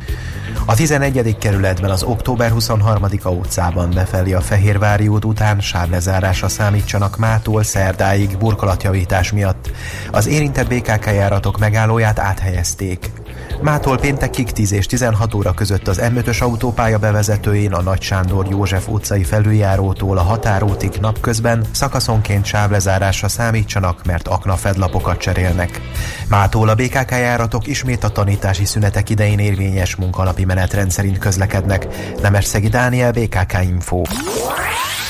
[0.65, 1.37] A 11.
[1.37, 9.31] kerületben az október 23-a utcában befelé a Fehérvári út után sávlezárásra számítsanak mától szerdáig burkolatjavítás
[9.31, 9.71] miatt.
[10.11, 13.11] Az érintett BKK járatok megállóját áthelyezték.
[13.61, 18.87] Mától péntekig 10 és 16 óra között az M5-ös autópálya bevezetőjén a Nagy Sándor József
[18.87, 25.81] utcai felüljárótól a határútig napközben szakaszonként sávlezárásra számítsanak, mert aknafedlapokat cserélnek.
[26.29, 31.87] Mától a BKK járatok ismét a tanítási szünetek idején érvényes munkalapi menetrend szerint közlekednek.
[32.21, 34.01] Nemesszegi Dániel, BKK Info.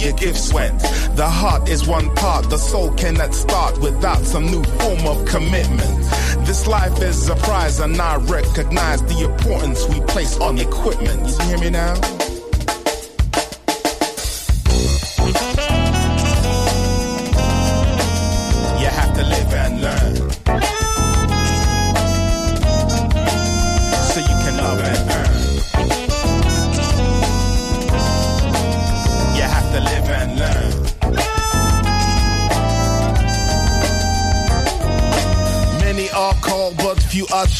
[0.00, 0.80] Your gifts went.
[1.16, 6.00] The heart is one part, the soul cannot start without some new form of commitment.
[6.46, 11.28] This life is a prize and I recognize the importance we place on equipment.
[11.28, 12.19] You hear me now?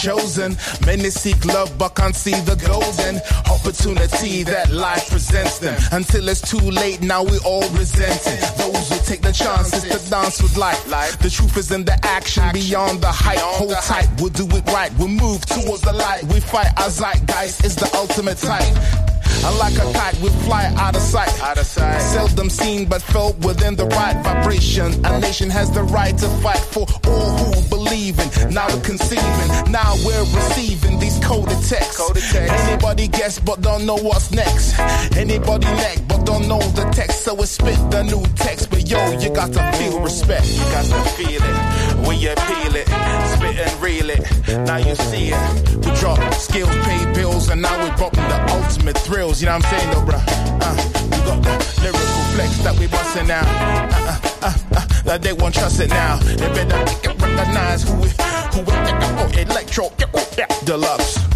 [0.00, 0.56] Chosen.
[0.86, 3.20] Many seek love but can't see the golden
[3.52, 5.78] opportunity that life presents them.
[5.92, 8.40] Until it's too late, now we all resent it.
[8.56, 10.86] Those who take the chances to dance with life.
[11.18, 13.38] The truth is in the action, beyond the hype.
[13.38, 14.90] Hold tight, we'll do it right.
[14.98, 16.24] We'll move towards the light.
[16.24, 18.76] We fight our zeitgeist is the ultimate type.
[19.42, 21.32] And like a kite, we fly out of sight.
[21.42, 22.00] Out of sight.
[22.00, 24.92] Seldom seen, but felt within the right vibration.
[25.04, 28.54] A nation has the right to fight for all who believe in.
[28.54, 31.96] Now we're conceiving, now we're receiving these coded texts.
[31.98, 32.52] Coded text.
[32.68, 34.78] Anybody guess, but don't know what's next.
[35.16, 38.70] Anybody neck, but don't know the text, so we spit the new text.
[38.70, 40.46] But yo, you got to feel respect.
[40.48, 42.86] You got to feel it when you peel it,
[43.34, 44.22] spit and reel it.
[44.66, 45.76] Now you see it.
[45.84, 49.40] We drop skills, pay bills, and now we're popping the ultimate thrills.
[49.40, 50.24] you know what I'm saying, though, bruh?
[50.62, 50.76] Uh,
[51.10, 53.42] we got the lyrical flex that we bustin' now.
[53.42, 56.18] Uh, uh, uh, uh, that they won't trust it now.
[56.18, 58.08] They better recognize who we,
[58.52, 58.72] who we,
[59.18, 59.90] oh, electro,
[60.64, 61.29] deluxe.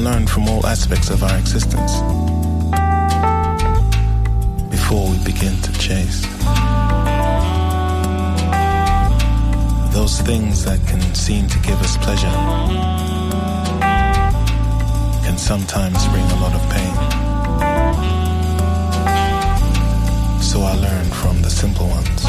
[0.00, 1.92] and learn from all aspects of our existence
[4.70, 6.22] before we begin to chase.
[9.92, 12.36] Those things that can seem to give us pleasure
[15.24, 16.94] can sometimes bring a lot of pain.
[20.40, 22.24] So i learned from the simple ones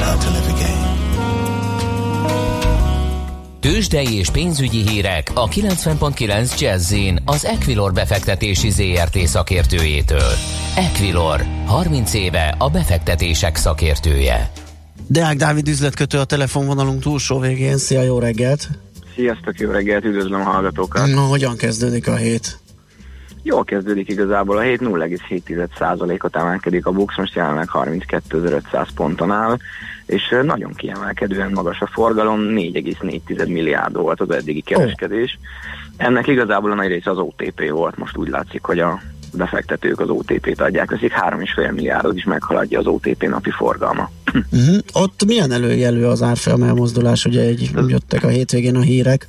[0.00, 0.85] how to live again.
[3.60, 10.32] Tőzsdei és pénzügyi hírek a 90.9 jazz az Equilor befektetési ZRT szakértőjétől.
[10.76, 14.50] Equilor, 30 éve a befektetések szakértője.
[15.06, 17.76] Deák Dávid üzletkötő a telefonvonalunk túlsó végén.
[17.76, 18.68] Szia, jó reggelt!
[19.14, 21.06] Sziasztok, jó reggelt, üdvözlöm a hallgatókat!
[21.06, 22.58] Na, hogyan kezdődik a hét?
[23.42, 29.56] Jól kezdődik igazából, a hét 0,7%-ot emelkedik a Bux, most jelenleg 32.500 ponton áll,
[30.06, 35.38] és nagyon kiemelkedően magas a forgalom, 4,4 milliárd volt az eddigi kereskedés.
[35.96, 39.00] Ennek igazából a nagy része az OTP volt, most úgy látszik, hogy a
[39.36, 44.10] befektetők az OTP-t adják, eszik 3,5 milliárdot is meghaladja az OTP napi forgalma.
[44.34, 44.76] Uh-huh.
[44.92, 49.28] Ott milyen előjelű az árfolyam elmozdulás, ugye egy, jöttek a hétvégén a hírek?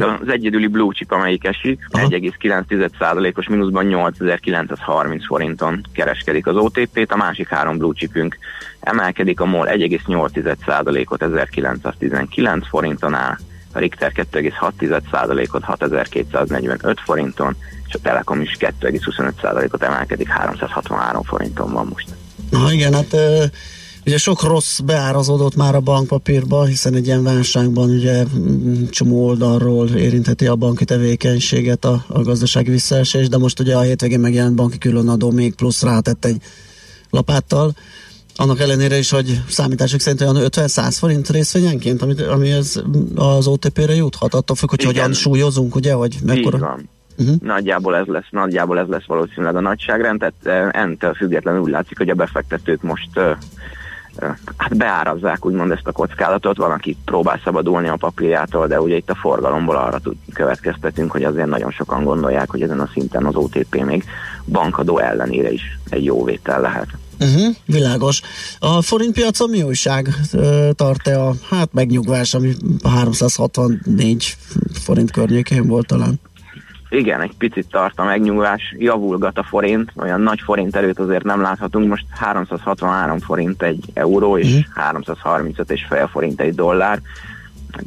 [0.00, 7.48] Az egyedüli blue chip, amelyik esik, 1,9%-os mínuszban 8930 forinton kereskedik az OTP-t, a másik
[7.48, 8.38] három blue chipünk
[8.80, 13.36] emelkedik, a MOL 1,8%-ot 1919 forinton áll,
[13.72, 17.56] a Richter 2,6%-ot 6245 forinton,
[17.88, 22.08] és a Telekom is 2,25%-ot emelkedik, 363 forinton van most.
[22.50, 23.16] Na igen, hát
[24.06, 29.88] Ugye sok rossz beárazódott már a bankpapírba, hiszen egy ilyen válságban ugye mm, csomó oldalról
[29.88, 34.78] érintheti a banki tevékenységet a, a gazdasági visszaesés, de most ugye a hétvégén megjelent banki
[34.78, 36.36] különadó még plusz rátett egy
[37.10, 37.72] lapáttal,
[38.36, 42.82] annak ellenére is, hogy számítások szerint olyan 50-100 forint részvényenként, ami, ami ez
[43.14, 44.92] az OTP-re juthat, attól függ, hogy Igen.
[44.92, 46.56] hogyan súlyozunk, ugye, hogy mekkora...
[46.56, 46.88] Így van.
[47.18, 47.36] Uh-huh.
[47.40, 50.34] Nagyjából ez lesz, nagyjából ez lesz valószínűleg a nagyságrend, tehát
[50.72, 53.36] eh, entől függetlenül úgy látszik, hogy a befektetők most uh,
[54.56, 59.10] hát beárazzák úgymond ezt a kockázatot, van, aki próbál szabadulni a papírjától, de ugye itt
[59.10, 63.34] a forgalomból arra tud, következtetünk, hogy azért nagyon sokan gondolják, hogy ezen a szinten az
[63.34, 64.04] OTP még
[64.44, 66.88] bankadó ellenére is egy jó vétel lehet.
[67.20, 68.20] Uh-huh, világos.
[68.58, 70.08] A forint piacon mi újság
[70.74, 74.36] tart-e a hát megnyugvás, ami 364
[74.72, 76.20] forint környékén volt talán?
[76.92, 81.40] Igen, egy picit tart a megnyugvás, javulgat a forint, olyan nagy forint előtt azért nem
[81.40, 84.58] láthatunk, most 363 forint egy euró, és mm.
[84.74, 87.00] 335 és fél forint egy dollár.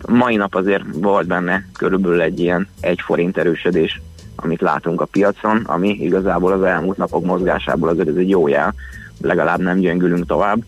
[0.07, 4.01] Mai nap azért volt benne körülbelül egy ilyen egy forint erősödés,
[4.35, 8.73] amit látunk a piacon, ami igazából az elmúlt napok mozgásából azért ez egy jó jel,
[9.21, 10.63] legalább nem gyöngülünk tovább,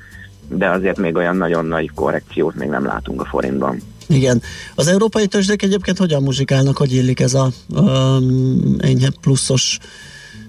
[0.49, 3.77] de azért még olyan nagyon nagy korrekciót még nem látunk a forintban.
[4.07, 4.41] Igen.
[4.75, 9.77] Az európai tőzsdék egyébként hogyan muzsikálnak, hogy illik ez a um, enyhe pluszos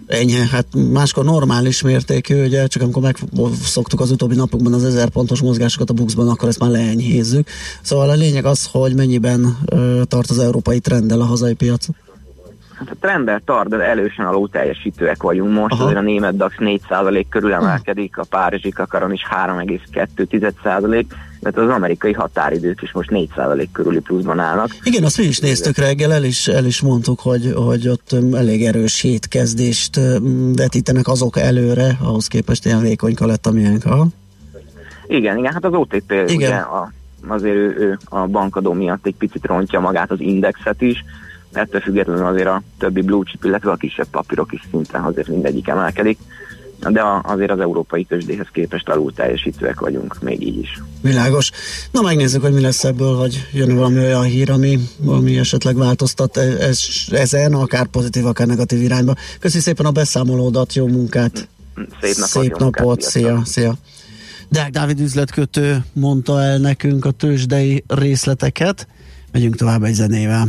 [0.07, 5.40] enyhe, hát máskor normális mértékű, ugye, csak amikor megszoktuk az utóbbi napokban az ezer pontos
[5.40, 7.49] mozgásokat a buxban, akkor ezt már leenyhézzük.
[7.83, 11.87] Szóval a lényeg az, hogy mennyiben uh, tart az európai trenddel a hazai piac.
[12.79, 15.85] Hát a trendel tart, de elősen alul teljesítőek vagyunk most, Aha.
[15.85, 21.05] azért a német DAX 4% körül emelkedik, a párizsi kakaron is 3,2%,
[21.40, 24.68] mert az amerikai határidők is most 4% körüli pluszban állnak.
[24.83, 28.64] Igen, azt mi is néztük reggel, el is, el is mondtuk, hogy, hogy ott elég
[28.64, 30.01] erős hétkezdést
[30.55, 33.83] vetítenek azok előre, ahhoz képest ilyen vékonyka lett a miénk.
[33.83, 34.07] Ha?
[35.07, 36.35] Igen, igen, hát az OTP igen.
[36.35, 36.92] ugye a,
[37.27, 41.05] azért ő, ő a bankadó miatt egy picit rontja magát az indexet is,
[41.53, 45.68] ettől függetlenül azért a többi blue chip, illetve a kisebb papírok is szinten azért mindegyik
[45.68, 46.18] emelkedik
[46.80, 50.82] de azért az európai tőzsdéhez képest alul teljesítőek vagyunk, még így is.
[51.02, 51.50] Világos.
[51.90, 56.36] Na megnézzük, hogy mi lesz ebből, hogy jön valami olyan hír, ami, ami esetleg változtat
[56.36, 59.14] ez, ezen, akár pozitív, akár negatív irányba.
[59.40, 61.48] Köszi szépen a beszámolódat, jó munkát!
[62.00, 62.42] Szép napot!
[62.42, 63.74] Szép napot, szia, szia!
[64.48, 68.86] Deák Dávid üzletkötő mondta el nekünk a tőzsdei részleteket.
[69.32, 70.48] Megyünk tovább egy zenével.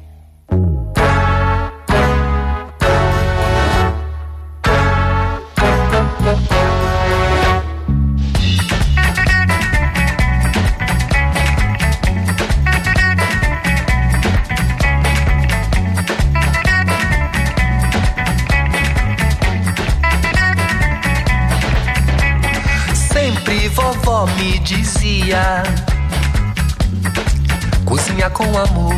[28.33, 28.95] Com amor.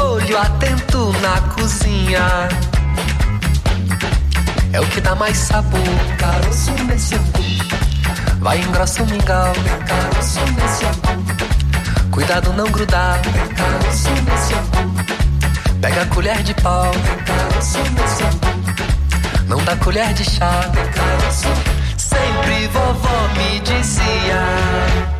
[0.00, 2.48] Olho atento na cozinha.
[4.72, 5.80] É o que dá mais sabor.
[8.40, 9.52] Vai engrossa o mingau.
[12.10, 13.20] Cuidado não grudar.
[15.80, 16.90] Pega a colher de pau.
[19.46, 20.60] Não dá colher de chá.
[21.96, 25.17] Sempre vovó me dizia.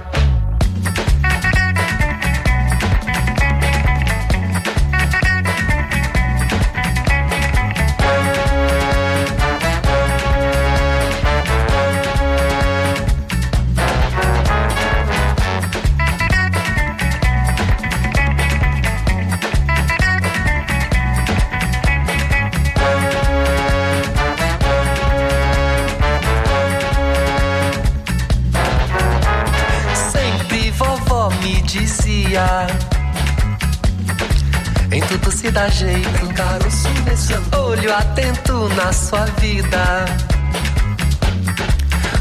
[34.91, 40.05] Em tudo se dá jeito, caroço nesse olho atento na sua vida.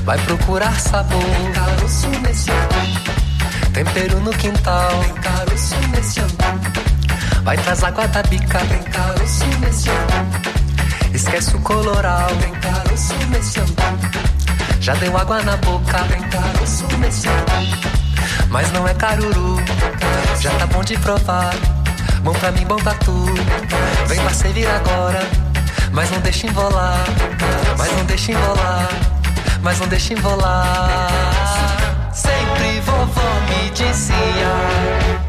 [0.03, 1.21] Vai procurar sabor,
[1.53, 2.51] caroço nesse
[3.73, 4.91] Tempero no quintal,
[5.21, 6.21] caroço nesse
[7.43, 9.89] Vai traz água da bica, tem caroço nesse
[11.13, 13.59] Esquece o coloral, tem caroço nesse
[14.79, 17.27] Já deu água na boca, tem caroço nesse
[18.49, 19.57] Mas não é caruru,
[20.39, 21.53] já tá bom de provar.
[22.21, 23.25] Bom pra mim, bom pra tu.
[24.07, 25.27] Vem pra servir agora,
[25.91, 27.03] mas não deixa embolar.
[27.77, 28.89] Mas não deixa embolar,
[29.61, 31.09] mas não deixa embolar.
[32.13, 35.26] Sempre vovó me dizia.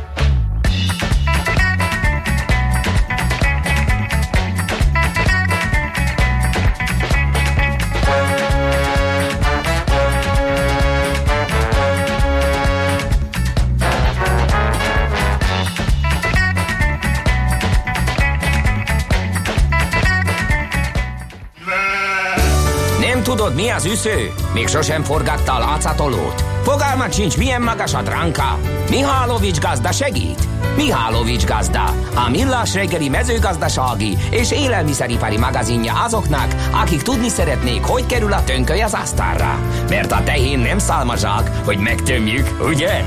[23.49, 24.33] Tudod, mi az üsző?
[24.55, 26.45] Még sosem forgatta a látszatolót?
[26.63, 28.59] Fogalmat sincs, milyen magas a dránka?
[28.91, 30.49] Mihálovics gazda segít?
[30.77, 31.85] Mihálovics gazda,
[32.15, 38.81] a millás reggeli mezőgazdasági és élelmiszeripari magazinja azoknak, akik tudni szeretnék, hogy kerül a tönköly
[38.81, 39.59] az asztalra.
[39.89, 43.05] Mert a tehén nem szálmazsák, hogy megtömjük, ugye?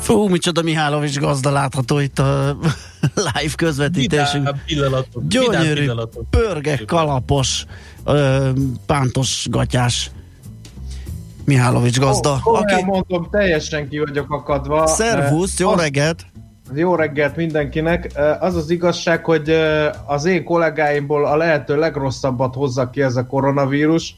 [0.00, 2.56] Fú, micsoda Mihálovics gazda látható itt a
[3.34, 4.44] live közvetítésünk.
[4.44, 5.22] Vidám pillanatok.
[5.28, 6.30] vidám Gyönyörű, pillanatok.
[6.30, 7.64] pörge, kalapos,
[8.04, 8.50] ö,
[8.86, 10.10] pántos gatyás
[11.44, 12.40] Mihálovics gazda.
[12.46, 12.84] Ó, aki...
[12.84, 14.86] Mondom, teljesen ki vagyok akadva.
[14.86, 16.26] Szervusz, jó Azt- reggelt!
[16.74, 18.10] Jó reggelt mindenkinek.
[18.40, 19.50] Az az igazság, hogy
[20.06, 24.16] az én kollégáimból a lehető legrosszabbat hozza ki ez a koronavírus.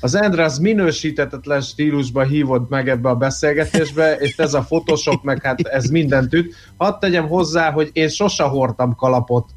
[0.00, 5.42] Az Endre az minősítetetlen stílusba hívott meg ebbe a beszélgetésbe, és ez a Photoshop, meg
[5.42, 6.54] hát ez mindent üt.
[6.76, 9.48] Hadd tegyem hozzá, hogy én sose hordtam kalapot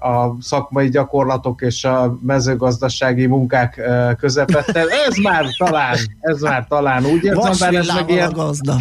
[0.00, 3.80] a szakmai gyakorlatok és a mezőgazdasági munkák
[4.18, 4.84] közepette.
[5.08, 8.34] Ez már talán, ez már talán úgy érzem, bár ez meg ilyen,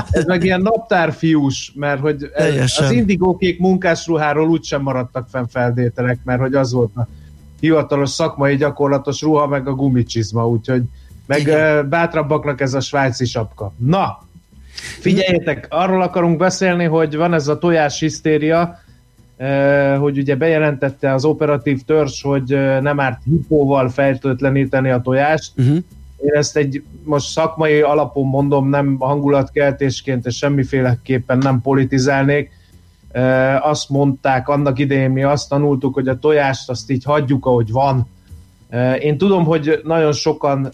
[0.10, 2.86] ez meg ilyen naptárfiús, mert hogy Teljesen.
[2.86, 7.08] az indigókék munkásruháról úgysem maradtak fenn feltételek, mert hogy az volt a
[7.64, 10.84] hivatalos szakmai gyakorlatos ruha, meg a gumicsizma, úgyhogy
[11.26, 11.90] meg Igen.
[11.90, 13.74] bátrabbaknak ez a svájci sapka.
[13.78, 14.22] Na,
[15.00, 18.80] figyeljetek, arról akarunk beszélni, hogy van ez a tojás hisztéria,
[20.00, 25.76] hogy ugye bejelentette az operatív törzs, hogy nem árt hipóval fertőtleníteni a tojást, Uh-huh.
[26.18, 32.52] én ezt egy most szakmai alapon mondom, nem hangulatkeltésként, és semmiféleképpen nem politizálnék.
[33.62, 38.08] Azt mondták annak idején, mi azt tanultuk, hogy a tojást azt így hagyjuk, ahogy van.
[39.00, 40.70] Én tudom, hogy nagyon sokan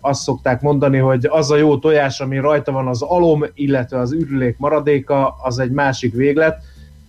[0.00, 4.12] azt szokták mondani, hogy az a jó tojás, ami rajta van az alom, illetve az
[4.12, 6.62] ürülék maradéka, az egy másik véglet,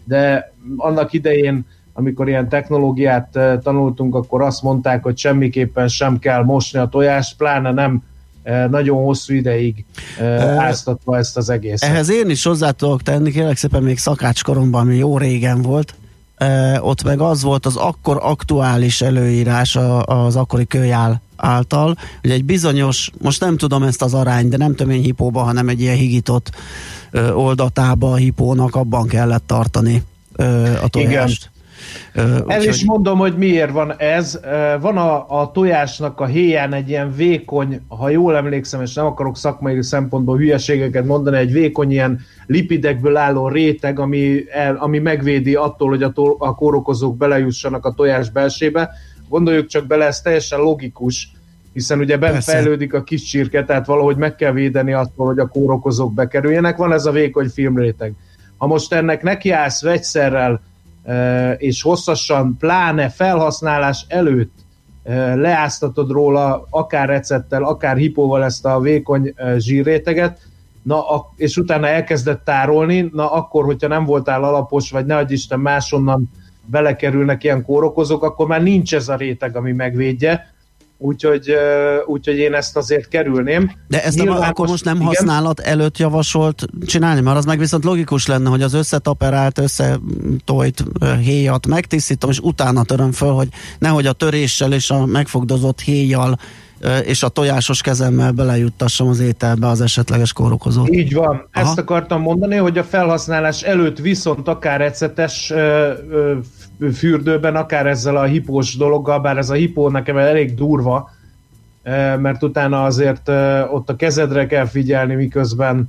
[0.04, 6.80] de annak idején amikor ilyen technológiát tanultunk, akkor azt mondták, hogy semmiképpen sem kell mosni
[6.80, 8.04] a tojást, pláne nem
[8.70, 9.86] nagyon hosszú ideig
[10.58, 11.90] áztatva ezt az egészet.
[11.90, 15.94] Ehhez én is hozzá tudok tenni, kérlek szépen még szakácskoromban, ami jó régen volt,
[16.80, 19.76] ott meg az volt az akkor aktuális előírás
[20.06, 24.76] az akkori kölyál által, hogy egy bizonyos, most nem tudom ezt az arányt, de nem
[24.76, 26.52] tömény hipóba, hanem egy ilyen higított
[27.34, 30.04] oldatába a hipónak abban kellett tartani
[30.82, 31.52] a tojást.
[31.54, 31.59] Ö,
[32.14, 34.40] El úgyhogy- is mondom, hogy miért van ez.
[34.82, 39.38] Van a, a tojásnak a héján egy ilyen vékony, ha jól emlékszem, és nem akarok
[39.38, 45.90] szakmai szempontból hülyeségeket mondani, egy vékony ilyen lipidekből álló réteg, ami, el, ami megvédi attól,
[45.90, 48.90] hogy a, to, a kórokozók belejussanak a tojás belsébe.
[49.30, 51.32] Gondoljuk csak bele, ez teljesen logikus,
[51.74, 52.52] hiszen ugye bent Persze.
[52.52, 56.78] fejlődik a kis csirke, tehát valahogy meg kell védeni attól, hogy a kórokozók bekerüljenek.
[56.78, 58.14] Van ez a vékony filmréteg.
[58.58, 60.62] Ha most ennek nekiállsz vegyszerrel,
[61.58, 64.54] és hosszasan, pláne felhasználás előtt
[65.36, 70.40] leáztatod róla akár recepttel, akár hipóval ezt a vékony zsírréteget,
[70.84, 71.04] na,
[71.36, 76.30] és utána elkezdett tárolni, na akkor, hogyha nem voltál alapos, vagy ne adj Isten másonnan
[76.66, 80.54] belekerülnek ilyen kórokozók, akkor már nincs ez a réteg, ami megvédje,
[81.02, 81.54] úgyhogy,
[82.06, 83.72] úgyhogy én ezt azért kerülném.
[83.88, 85.08] De ezt nem, Nyilván akkor most nem igen.
[85.08, 91.16] használat előtt javasolt csinálni, mert az meg viszont logikus lenne, hogy az összetaperált, összetolt ö,
[91.16, 93.48] héjat megtisztítom, és utána töröm föl, hogy
[93.80, 96.40] nehogy a töréssel és a megfogdozott héjjal
[97.04, 100.90] és a tojásos kezemmel belejuttassam az ételbe az esetleges kórokozót.
[100.90, 101.50] Így van.
[101.54, 101.66] Aha.
[101.68, 106.59] Ezt akartam mondani, hogy a felhasználás előtt viszont akár ecetes ö, ö, f-
[106.94, 111.10] fürdőben, akár ezzel a hipós dologgal, bár ez a hipó nekem elég durva,
[111.84, 115.88] ö, mert utána azért ö, ott a kezedre kell figyelni, miközben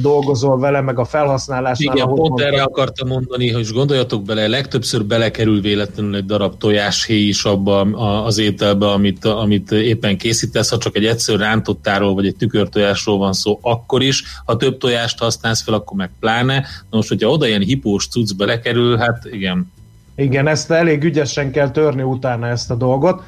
[0.00, 1.96] dolgozol vele, meg a felhasználásnál.
[1.96, 2.46] Igen, pont mondtam.
[2.46, 7.80] erre akartam mondani, hogy gondoljatok bele, legtöbbször belekerül véletlenül egy darab tojáshéj is abba
[8.24, 13.32] az ételbe, amit, amit éppen készítesz, ha csak egy egyszerű rántottáról vagy egy tükörtojásról van
[13.32, 16.58] szó, akkor is, ha több tojást használsz fel, akkor meg pláne.
[16.90, 19.72] Na most, hogyha oda ilyen hipós cucc belekerül, hát igen.
[20.16, 23.22] Igen, ezt elég ügyesen kell törni utána ezt a dolgot.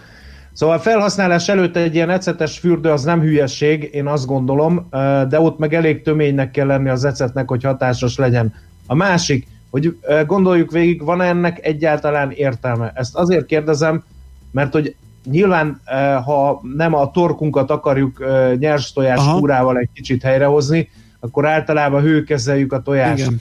[0.53, 4.89] Szóval a felhasználás előtt egy ilyen ecetes fürdő az nem hülyeség, én azt gondolom,
[5.29, 8.55] de ott meg elég töménynek kell lenni az ecetnek, hogy hatásos legyen.
[8.87, 12.93] A másik, hogy gondoljuk végig, van ennek egyáltalán értelme?
[12.95, 14.05] Ezt azért kérdezem,
[14.51, 14.95] mert hogy
[15.31, 15.81] nyilván,
[16.25, 18.25] ha nem a torkunkat akarjuk
[18.59, 23.27] nyers tojás kúrával egy kicsit helyrehozni, akkor általában hőkezeljük a tojást.
[23.27, 23.41] Igen.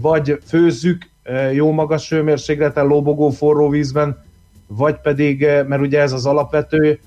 [0.00, 1.10] Vagy főzzük
[1.52, 4.24] jó magas hőmérsékleten, lobogó forró vízben,
[4.66, 7.00] vagy pedig, mert ugye ez az alapvető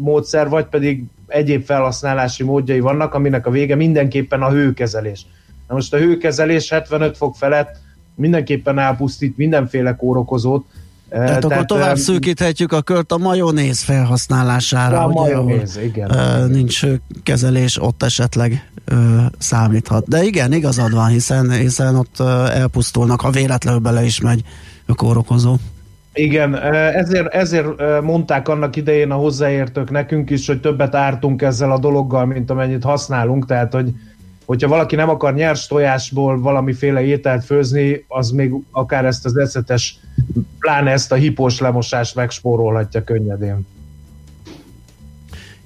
[0.00, 5.26] módszer, vagy pedig egyéb felhasználási módjai vannak, aminek a vége mindenképpen a hőkezelés.
[5.68, 7.76] Na most a hőkezelés 75 fok felett
[8.14, 10.66] mindenképpen elpusztít mindenféle kórokozót,
[11.12, 15.04] tehát, Tehát akkor tovább szűkíthetjük a kört a majonéz felhasználására.
[15.04, 16.10] A majonéz, igen.
[16.50, 16.82] Nincs
[17.22, 18.70] kezelés, ott esetleg
[19.38, 20.08] számíthat.
[20.08, 24.42] De igen, igazad van, hiszen, hiszen ott elpusztulnak, ha véletlenül bele is megy
[24.86, 25.56] a kórokozó.
[26.14, 27.66] Igen, ezért, ezért
[28.02, 32.84] mondták annak idején a hozzáértők nekünk is, hogy többet ártunk ezzel a dologgal, mint amennyit
[32.84, 33.92] használunk, tehát hogy
[34.52, 39.98] hogyha valaki nem akar nyers tojásból valamiféle ételt főzni, az még akár ezt az eszetes,
[40.58, 43.66] pláne ezt a hipós lemosást megspórolhatja könnyedén.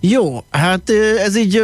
[0.01, 0.91] Jó, hát
[1.25, 1.63] ez így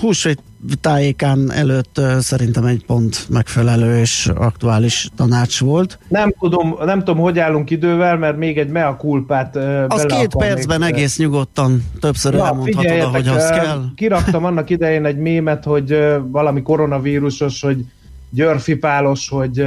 [0.00, 0.42] húsvét
[0.80, 5.98] tájékán előtt szerintem egy pont megfelelő és aktuális tanács volt.
[6.08, 9.56] Nem tudom, nem tudom, hogy állunk idővel, mert még egy mea culpát
[9.88, 10.92] Az két percben még...
[10.92, 13.84] egész nyugodtan többször ja, elmondhatod, ahogy az kell.
[13.94, 17.84] Kiraktam annak idején egy mémet, hogy valami koronavírusos, hogy
[18.30, 19.66] györfipálos, hogy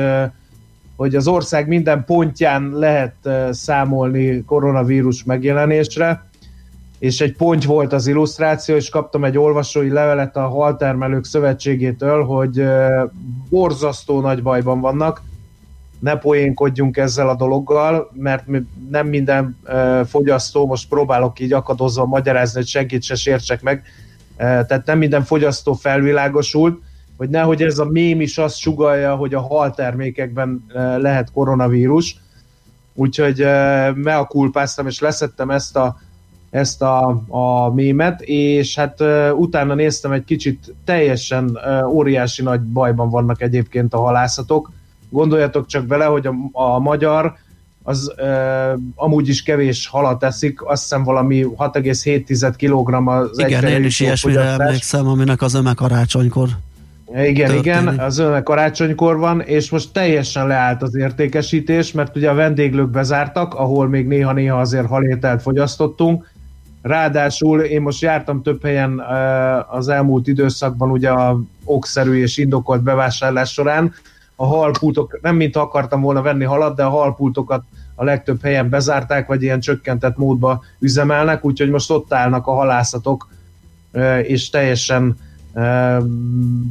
[0.95, 3.15] hogy az ország minden pontján lehet
[3.51, 6.28] számolni koronavírus megjelenésre,
[6.99, 12.63] és egy pont volt az illusztráció, és kaptam egy olvasói levelet a Haltermelők Szövetségétől, hogy
[13.49, 15.21] borzasztó nagy bajban vannak,
[15.99, 18.45] ne poénkodjunk ezzel a dologgal, mert
[18.89, 19.57] nem minden
[20.05, 23.83] fogyasztó, most próbálok így akadozva magyarázni, hogy senkit se sértsek meg,
[24.37, 26.81] tehát nem minden fogyasztó felvilágosult,
[27.17, 30.65] hogy nehogy ez a mém is azt sugalja, hogy a haltermékekben
[30.97, 32.15] lehet koronavírus,
[32.93, 33.45] úgyhogy
[33.95, 35.97] meakulpáztam és leszettem ezt a
[36.49, 42.61] ezt a, a mémet, és hát uh, utána néztem egy kicsit, teljesen uh, óriási nagy
[42.61, 44.71] bajban vannak egyébként a halászatok.
[45.09, 47.35] Gondoljatok csak bele, hogy a, a magyar
[47.83, 53.83] az uh, amúgy is kevés halat eszik, azt hiszem valami 6,7 kg az Igen, én
[53.83, 56.49] is ilyesmire emlékszem, aminek az öme karácsonykor
[57.13, 57.59] igen, történik.
[57.59, 62.89] igen, az öme karácsonykor van, és most teljesen leállt az értékesítés, mert ugye a vendéglők
[62.89, 66.31] bezártak, ahol még néha-néha azért halételt fogyasztottunk,
[66.81, 68.99] Ráadásul én most jártam több helyen
[69.69, 73.93] az elmúlt időszakban ugye a okszerű és indokolt bevásárlás során.
[74.35, 77.63] A halpultok, nem mint akartam volna venni halat, de a halpultokat
[77.95, 83.29] a legtöbb helyen bezárták, vagy ilyen csökkentett módba üzemelnek, úgyhogy most ott állnak a halászatok,
[84.23, 85.17] és teljesen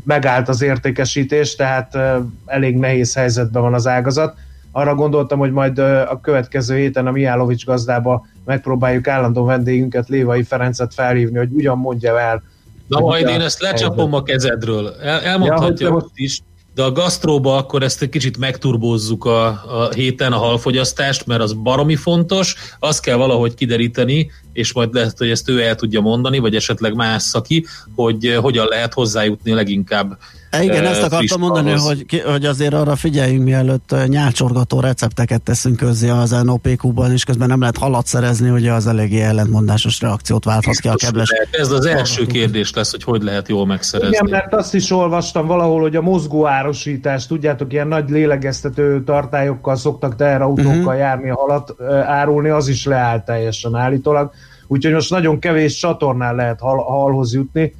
[0.04, 1.98] megállt az értékesítés, tehát
[2.46, 4.36] elég nehéz helyzetben van az ágazat
[4.72, 10.94] arra gondoltam, hogy majd a következő héten a Miálovics gazdába megpróbáljuk állandó vendégünket, Lévai Ferencet
[10.94, 12.42] felhívni, hogy ugyan mondja el.
[12.86, 14.94] Na majd én ezt lecsapom a kezedről.
[15.02, 16.40] El, elmondhatja ja, hogy is,
[16.78, 21.52] de a gasztróba akkor ezt egy kicsit megturbózzuk a, a héten a halfogyasztást, mert az
[21.52, 26.38] baromi fontos, azt kell valahogy kideríteni, és majd lehet, hogy ezt ő el tudja mondani,
[26.38, 30.18] vagy esetleg más szaki, hogy hogyan lehet hozzájutni leginkább
[30.60, 36.30] igen, ezt akartam mondani, hogy, hogy azért arra figyeljünk, mielőtt nyálcsorgató recepteket teszünk közzé az
[36.30, 40.94] NOPQ-ban, és közben nem lehet halat szerezni, ugye az eléggé ellentmondásos reakciót válthat ki a
[40.94, 41.28] kedves.
[41.50, 44.16] Ez az első kérdés lesz, hogy hogy lehet jól megszerezni.
[44.16, 50.16] Igen, mert azt is olvastam valahol, hogy a mozgóárosítás, tudjátok, ilyen nagy lélegeztető tartályokkal szoktak
[50.16, 50.98] teherautókkal uh-huh.
[50.98, 51.74] járni a halat
[52.06, 54.30] árulni, az is leállt teljesen állítólag.
[54.66, 57.74] Úgyhogy most nagyon kevés csatornán lehet hal- halhoz jutni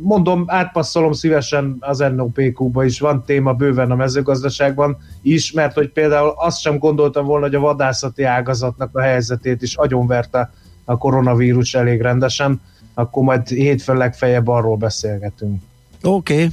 [0.00, 6.34] Mondom, átpasszolom szívesen az NOPQ-ba is, van téma bőven a mezőgazdaságban is, mert hogy például
[6.36, 10.50] azt sem gondoltam volna, hogy a vadászati ágazatnak a helyzetét is agyonverte
[10.84, 12.60] a koronavírus elég rendesen,
[12.94, 15.62] akkor majd hétfőn legfeljebb arról beszélgetünk.
[16.02, 16.34] Oké.
[16.34, 16.52] Okay.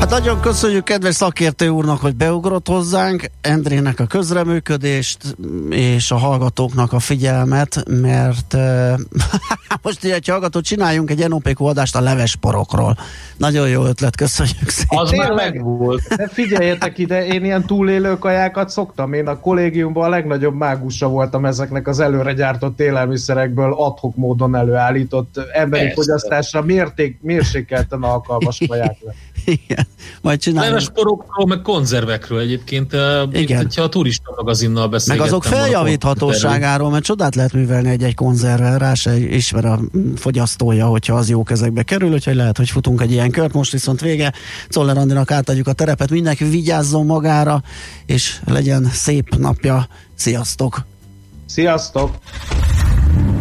[0.00, 5.36] Hát nagyon köszönjük kedves szakértő úrnak, hogy beugrott hozzánk, Endrének a közreműködést,
[5.70, 8.92] és a hallgatóknak a figyelmet, mert uh,
[9.82, 12.96] most egy hallgató csináljunk egy NOPQ adást a levesporokról.
[13.36, 14.98] Nagyon jó ötlet, köszönjük szépen.
[14.98, 16.02] Az már megvolt.
[16.16, 19.12] De figyeljetek ide, én ilyen túlélő kajákat szoktam.
[19.12, 25.40] Én a kollégiumban a legnagyobb mágusa voltam ezeknek az előre gyártott élelmiszerekből adhok módon előállított
[25.52, 26.02] emberi Persze.
[26.02, 29.14] fogyasztásra mérték, mérsékelten alkalmas kaják lett.
[29.66, 29.86] Igen,
[30.22, 30.68] majd csinálunk.
[30.70, 32.92] Leves porokról, meg konzervekről egyébként.
[32.94, 33.62] eh, Igen.
[33.62, 35.26] Itt, ha a turista magazinnal Meg beszélgettem.
[35.32, 39.80] azok volna feljavíthatóságáról, mert csodát lehet művelni egy-egy konzervvel, rá se ismer a
[40.16, 43.52] fogyasztója, hogyha az jó kezekbe kerül, úgyhogy lehet, hogy futunk egy ilyen kört.
[43.52, 44.32] Most viszont vége.
[44.68, 47.62] Czoller Andinak átadjuk a terepet, mindenki vigyázzon magára,
[48.06, 49.88] és legyen szép napja.
[50.14, 50.86] Sziasztok!
[51.46, 52.10] Sziasztok!